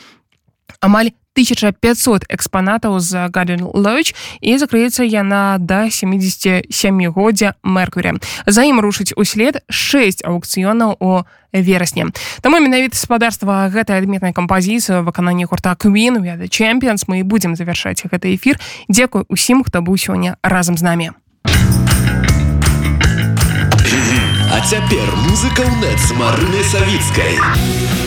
амаль 0.82 1.14
1500 1.34 2.30
экспанатаў 2.30 2.98
з 3.00 3.28
Garden 3.28 3.66
Lodge 3.74 4.14
і 4.40 4.56
закрыецца 4.58 5.02
яна 5.02 5.58
да 5.58 5.90
77годдзя 5.90 7.54
Меркуря. 7.62 8.14
За 8.46 8.62
ім 8.62 8.80
рушыць 8.80 9.12
услед 9.16 9.62
6 9.68 10.22
аукцыёнаў 10.24 10.96
у 11.00 11.22
верасні. 11.52 12.06
Таму 12.40 12.58
менавіта 12.58 12.96
спадарства 12.96 13.68
гэтай 13.70 13.98
адметнай 14.02 14.32
кампазіцыі 14.32 15.02
выкананні 15.02 15.44
гурта 15.44 15.74
Queen 15.74 16.22
The 16.22 16.48
Champions 16.50 17.06
мы 17.06 17.22
будзем 17.22 17.56
завяршаць 17.56 18.06
гэты 18.06 18.34
эфір. 18.34 18.58
Дзякуй 18.88 19.24
усім, 19.28 19.62
хто 19.64 19.82
быў 19.82 19.98
сёння 19.98 20.36
разам 20.42 20.76
з 20.76 20.82
намі. 20.82 21.10
А 24.54 24.60
цяпер 24.62 25.06
музыка 25.26 25.66
ў 25.66 25.72
нет 25.82 25.98
з 25.98 26.10
марынай 26.14 26.62
савіцкай. 26.62 28.03